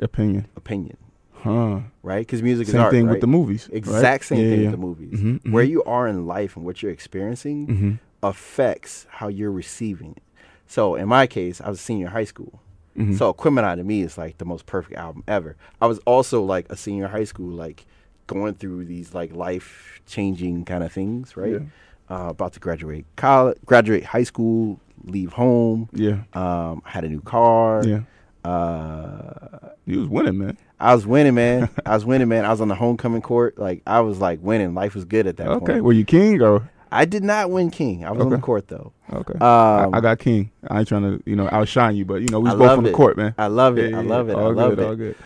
[0.00, 0.46] Opinion.
[0.56, 0.96] opinion,
[1.32, 1.80] Huh.
[2.02, 2.26] right?
[2.26, 2.90] Because music is Same art.
[2.92, 3.12] thing right?
[3.12, 3.68] with the movies.
[3.68, 3.76] right?
[3.76, 4.70] Exact same Yeah, thing yeah.
[4.70, 5.20] with the movies.
[5.20, 5.68] Mhm, Where mhm.
[5.70, 7.98] you are in life and what you're experiencing Mhm.
[8.22, 10.22] affects how you're receiving it.
[10.66, 12.60] So in my case, I was a senior in high school.
[12.96, 13.16] Mhm.
[13.16, 15.56] So Aquemini to me is like the most perfect album ever.
[15.80, 17.86] I was also like a senior in high school, like
[18.26, 21.62] going through these like life changing kind of things, right?
[22.10, 25.88] Uh, about to graduate college, graduate high school, leave home.
[25.92, 26.22] Yeah.
[26.34, 27.84] Um, had a new car.
[27.86, 28.00] Yeah.
[28.44, 30.56] Uh, You was winning, man.
[30.80, 31.68] I was winning, man.
[31.86, 32.44] I was winning, man.
[32.44, 33.58] I was on the homecoming court.
[33.58, 34.74] Like I was like winning.
[34.74, 35.66] Life was good at that Okay.
[35.74, 35.84] point.
[35.84, 36.68] Were you king or?
[36.90, 38.04] I did not win king.
[38.04, 38.92] I was on the court though.
[39.10, 39.38] Okay.
[39.40, 40.50] I, Um, I got king.
[40.68, 42.84] I ain't trying to, you know, outshine you, but you know, we was both on
[42.84, 42.94] the it.
[42.94, 43.34] court, man.
[43.38, 43.92] I love it.
[43.92, 44.36] Yeah, I love it.
[44.36, 44.78] I All love good.
[44.82, 44.86] it.
[44.86, 45.16] All good.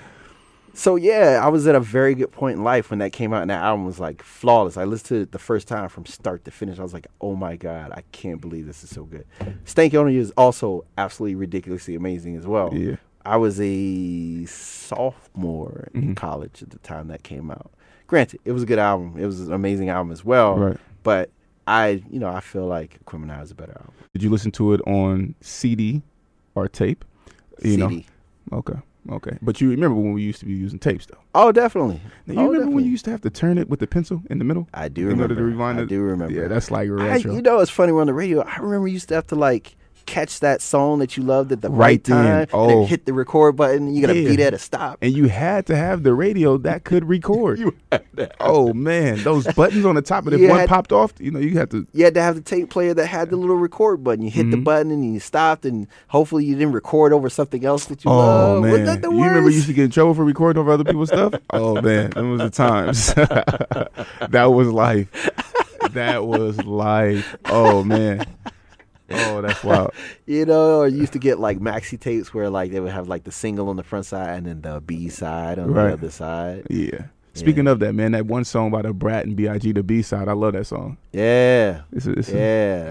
[0.77, 3.41] So yeah, I was at a very good point in life when that came out,
[3.41, 4.77] and that album was like flawless.
[4.77, 6.79] I listened to it the first time from start to finish.
[6.79, 9.25] I was like, "Oh my god, I can't believe this is so good."
[9.65, 12.75] Stankonia is also absolutely ridiculously amazing as well.
[12.75, 12.97] Yeah.
[13.25, 16.09] I was a sophomore Mm-hmm.
[16.11, 17.71] in college at the time that came out.
[18.07, 19.15] Granted, it was a good album.
[19.19, 20.57] It was an amazing album as well.
[20.57, 20.77] Right.
[21.03, 21.31] But
[21.67, 23.95] I, you know, I feel like Aquemini is a better album.
[24.13, 26.03] Did you listen to it on CD
[26.55, 27.05] or tape?
[27.63, 28.03] You know.
[28.53, 28.79] Okay.
[29.11, 29.39] Okay.
[29.43, 31.19] But you remember when we used to be using tapes though.
[31.35, 32.01] Oh, definitely.
[32.27, 34.23] Now, you oh, remember when you used to have to turn it with the pencil
[34.31, 34.69] in the middle?
[34.75, 35.25] I do in remember.
[35.25, 35.89] order to rewind I it?
[35.89, 36.35] do remember.
[36.35, 37.93] Yeah, that's like I, you know, it's funny.
[37.93, 38.43] We're on the radio.
[38.43, 39.77] I remember you used to have to like
[40.07, 42.69] catch that song that you loved at the right, Right time, and Oh.
[42.69, 43.93] then hit the record button.
[43.95, 44.29] You gotta Yeah.
[44.31, 44.99] be there to stop.
[45.03, 47.61] and you had to have the radio that could record.
[48.41, 51.39] oh man, those buttons on the top, and if one had- popped off, you know
[51.41, 51.87] you had to.
[51.93, 54.25] you had to have the tape player that had the little record button.
[54.25, 54.51] You hit Mm-hmm.
[54.53, 58.11] the button and you stopped, and hopefully you didn't record over something else that you
[58.11, 58.63] Oh loved.
[58.63, 60.71] man, Wasn't that the you remember you used to get in trouble for recording over
[60.71, 61.35] other people's stuff?
[61.53, 63.13] Oh man, them was the times.
[63.15, 65.09] that was life.
[65.93, 67.37] That was life.
[67.47, 68.25] Oh man.
[69.11, 69.93] Oh, that's wild.
[70.27, 73.09] You know, or you used to get like maxi tapes where like they would have
[73.09, 75.89] like the single on the front side and then the B side on Right.
[75.89, 76.67] the other side.
[76.71, 77.07] Yeah.
[77.35, 80.27] Speaking of that, man, that one song by the Brat and Big, the B side,
[80.27, 80.97] I love that song.
[81.13, 82.33] Yeah, It's a, it's, a,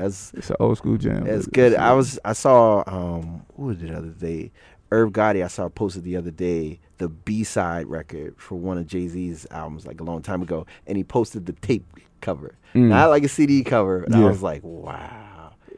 [0.02, 1.26] that's it's an old school jam.
[1.26, 1.72] It's good.
[1.74, 4.52] it's- I was I saw um what was it the other day?
[4.92, 8.86] Irv Gotti I saw posted the other day the B side record for one of
[8.88, 11.84] Jay Z's albums like a long time ago, and he posted the tape
[12.22, 14.04] cover, not like a CD cover.
[14.04, 14.30] And I Mm.
[14.30, 15.25] Was like, wow,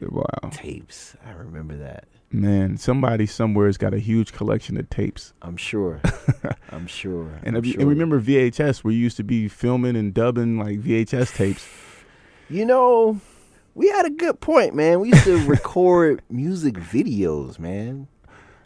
[0.00, 1.16] Wow, tapes.
[1.26, 2.04] I remember that.
[2.30, 5.32] man, somebody somewhere's got a huge collection of tapes.
[5.42, 6.00] I'm sure.
[6.70, 7.40] I'm sure.
[7.42, 7.80] And, I'm you, sure.
[7.80, 11.66] and remember VHS, where you used to be filming and dubbing like VHS tapes.
[12.50, 13.20] you know,
[13.74, 15.00] we had a good point, man.
[15.00, 18.08] We used to record music videos, man.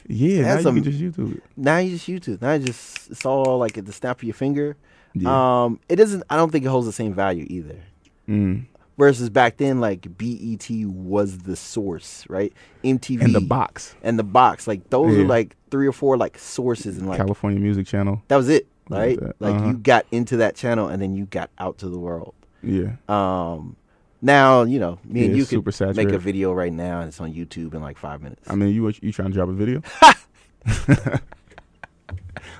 [0.08, 1.42] Yeah, That's now you can just YouTube it.
[1.56, 2.42] Now you just YouTube.
[2.42, 4.76] Now you just it's all like at the snap of your finger.
[5.14, 5.64] Yeah.
[5.64, 6.24] Um, it doesn't.
[6.28, 7.80] I don't think it holds the same value either.
[8.28, 8.66] Mm.
[9.02, 12.52] Versus back then, like BET was the source, right?
[12.84, 15.22] MTV And the box, and the box, like those Yeah.
[15.22, 18.22] were like three or four like sources, and like California Music Channel.
[18.28, 19.18] that was it, That was right?
[19.40, 19.66] Like Uh-huh.
[19.70, 22.34] you got into that channel, and then you got out to the world.
[22.62, 22.92] Yeah.
[23.08, 23.74] Um,
[24.20, 27.34] now you know me and you could make a video right now, and it's on
[27.34, 28.48] YouTube in like five minutes.
[28.48, 29.82] I mean, you you trying to drop a video?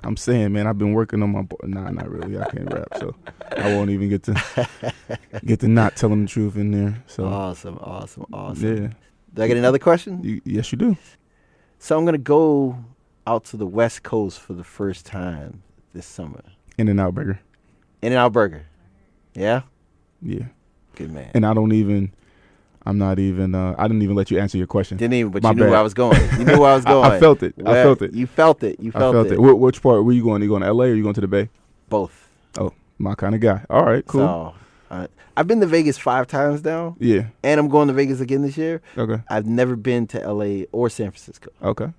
[0.05, 1.43] I'm saying, man, I've been working on my.
[1.43, 2.39] bo- Nah, not really.
[2.39, 3.15] I can't rap, so
[3.57, 4.69] I won't even get to
[5.45, 7.03] get to not tell telling the truth in there.
[7.07, 8.83] So awesome, awesome, awesome.
[8.85, 8.89] yeah,
[9.35, 10.23] Do I get another question?
[10.25, 10.97] you, yes, you do.
[11.79, 12.77] So I'm gonna go
[13.27, 16.43] out to the West Coast for the first time this summer.
[16.79, 17.39] In and out burger.
[18.01, 18.65] In and Out Burger.
[19.35, 19.63] Yeah,
[20.21, 20.47] Yeah,
[20.97, 21.31] good man.
[21.35, 22.13] and I don't even.
[22.85, 23.55] I'm not even.
[23.55, 24.97] Uh, I didn't even let you answer your question.
[24.99, 26.19] Didn't even, but My you knew where I was going.
[26.39, 27.05] You knew where I was going.
[27.11, 27.55] I felt it.
[27.65, 28.13] I felt it.
[28.15, 28.81] You felt it.
[28.81, 29.33] You I felt, felt it.
[29.35, 29.37] it.
[29.37, 30.05] Wh- which part?
[30.05, 30.43] were you going?
[30.43, 30.89] You going to L.A.
[30.89, 31.49] or you going to the Bay?
[31.89, 32.29] Both.
[32.59, 33.65] Oh, my kind of guy.
[33.71, 34.21] All right, cool.
[34.21, 34.55] So,
[34.91, 35.07] uh,
[35.37, 37.27] I've been to Vegas five times now, yeah.
[37.43, 38.83] and I'm going to Vegas again this year.
[38.99, 39.23] Okay.
[39.31, 40.67] I've never been to L.A.
[40.73, 41.93] or San Francisco, Okay.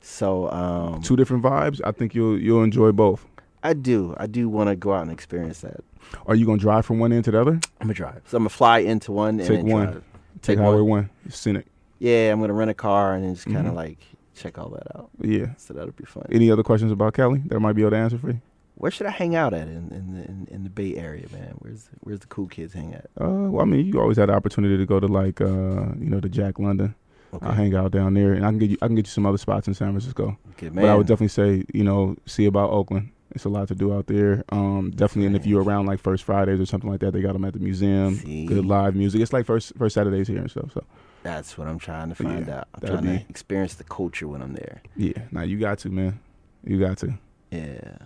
[0.00, 1.80] so um, Two different vibes.
[1.84, 3.26] I think you'll you'll enjoy both.
[3.62, 4.14] I do.
[4.16, 5.84] I do want to go out and experience that.
[6.26, 7.52] Are you gonna drive from one end to the other?
[7.52, 8.22] I'm gonna drive.
[8.26, 9.86] So I'm gonna fly into one and Take then one.
[9.92, 10.04] drive.
[10.42, 11.10] Take, Take Highway one.
[11.28, 11.66] Scenic.
[11.98, 13.76] Yeah, I'm gonna rent a car and then just kind of Mhm.
[13.76, 13.98] like
[14.34, 15.10] check all that out.
[15.20, 15.48] Yeah.
[15.58, 16.26] So that'll be fun.
[16.32, 18.40] Any other questions about Cali that I might be able to answer for you?
[18.76, 21.54] Where should I hang out at in in the, in, in the Bay Area, man?
[21.58, 23.06] Where's where's the cool kids hang at?
[23.20, 26.08] Uh, well, I mean, you always had the opportunity to go to like, uh, you
[26.08, 26.94] know, the Jack London.
[27.34, 28.78] Okay, I'll hang out down there, and I can get you.
[28.80, 30.36] I can get you some other spots in San Francisco.
[30.56, 30.84] good man.
[30.84, 33.10] But I would definitely say, you know, see about Oakland.
[33.32, 34.44] It's a lot to do out there.
[34.50, 37.32] Um, definitely, and if you're around like First Fridays or something like that, they got
[37.34, 38.16] them at the museum.
[38.16, 38.44] See?
[38.46, 39.20] Good live music.
[39.20, 40.72] It's like first first Saturdays here and stuff.
[40.72, 40.82] So
[41.22, 42.68] That's what I'm trying to find Yeah, out.
[42.74, 44.82] I'm trying be- to experience the culture when I'm there.
[44.96, 46.18] yeah, now you got to, man.
[46.64, 47.14] You got to.
[47.52, 47.58] Yeah,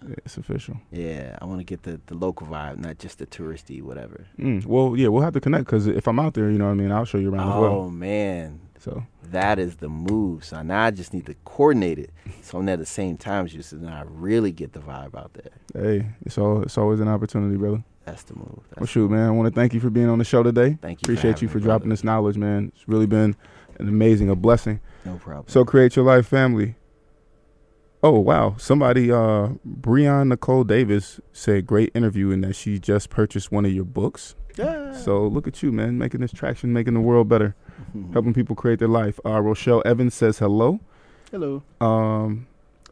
[0.09, 0.79] Yeah, it's official.
[0.91, 1.37] yeah.
[1.41, 4.27] I want to get the the local vibe, not just the touristy whatever.
[4.39, 6.71] Mm, well, yeah, we'll have to connect because if I'm out there, you know what
[6.73, 7.91] I mean, I'll show you around as Oh well.
[7.91, 10.45] man, So that is the move.
[10.45, 12.11] So now I just need to coordinate it.
[12.43, 15.15] So I'm at the same time as you, so now I really get the vibe
[15.15, 15.53] out there.
[15.83, 17.83] hey, it's all it's always an opportunity, brother.
[18.05, 18.61] That's the move.
[18.69, 19.27] That's Well, shoot, man.
[19.27, 20.77] I want to thank you for being on the show today.
[20.83, 21.95] Thank you Appreciate having you for me, dropping brother.
[21.97, 22.71] this knowledge, man.
[22.75, 23.35] It's really been
[23.79, 24.81] an amazing, a blessing.
[25.07, 25.47] no problem.
[25.49, 26.75] So create your life, family.
[28.03, 28.57] Oh wow!
[28.59, 33.73] Somebody, uh, Breon Nicole Davis said, "Great interview," and that she just purchased one of
[33.73, 34.35] your books.
[34.57, 34.93] yeah.
[34.93, 37.57] So look at you, man, making this traction, making the world better,
[38.13, 39.19] helping people create their life.
[39.25, 40.81] Uh, Rochelle Evans says hello.
[41.31, 41.63] hello.
[41.81, 42.47] Um,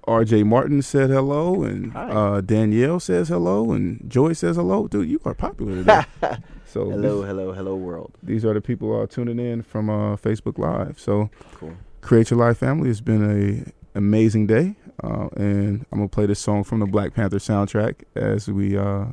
[0.08, 0.42] R.J.
[0.42, 4.88] Martin said hello, and uh, Danielle says hello, and Joy says hello.
[4.88, 6.02] Dude, you are popular today.
[6.66, 8.12] so Hello, hello, hello, world.
[8.22, 10.98] these are the people uh, tuning in from uh, Facebook Live.
[10.98, 11.74] So Cool.
[12.00, 12.90] create your life, family.
[12.90, 13.22] It's been
[13.64, 14.74] a amazing day.
[15.04, 19.04] Uh, and I'm gonna play this song from the Black Panther soundtrack as we uh,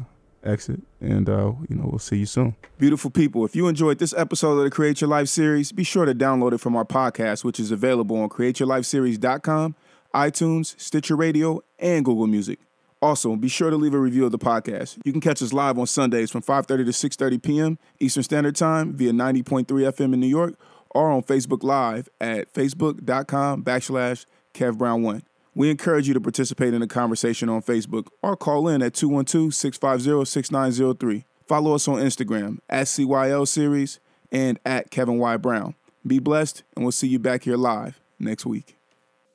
[0.43, 2.55] exit, and uh, you know we'll see you soon.
[2.77, 6.05] Beautiful people, if you enjoyed this episode of the Create Your Life series, be sure
[6.05, 9.75] to download it from our podcast, which is available on CreateYourLifeSeries.com,
[10.13, 12.59] iTunes, Stitcher Radio, and Google Music.
[13.01, 14.97] Also, be sure to leave a review of the podcast.
[15.05, 17.79] You can catch us live on Sundays from 5:30 to 6:30 p.m.
[17.99, 20.55] Eastern Standard Time via 90.3 FM in New York,
[20.89, 25.23] or on Facebook Live at facebook.com backslash Kev Brown One.
[25.58, 31.24] We encourage you to participate in the conversation on Facebook or call in at 212-650-6903.
[31.46, 34.00] Follow us on Instagram at CYL Series
[34.32, 35.36] and at Kevin Y.
[35.36, 35.74] Brown.
[36.06, 38.76] Be blessed, and we'll see you back here live next week.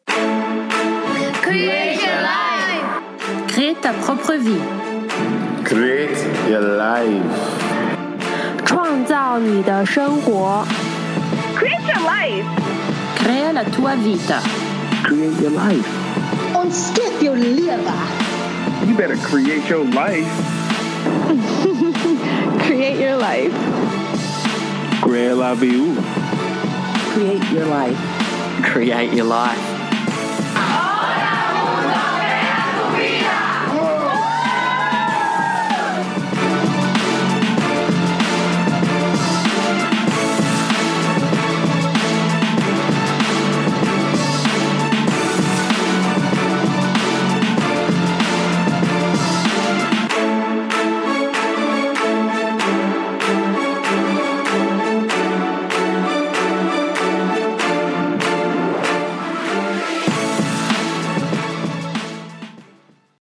[0.08, 3.04] Create your life.
[3.48, 4.60] Crée ta propre vie，
[5.64, 6.18] Create
[6.50, 7.24] your life.
[8.66, 10.66] 创造你的生活。
[11.56, 12.46] Create your life.
[13.18, 14.42] Crea la tua vita.
[15.04, 15.88] Create your life.
[16.65, 18.87] Und skip your liver.
[18.87, 20.25] You better create your life.
[22.65, 23.53] Create your life.
[25.03, 25.95] Create la vie.
[27.13, 27.99] Create your life.
[28.63, 29.74] Create your life.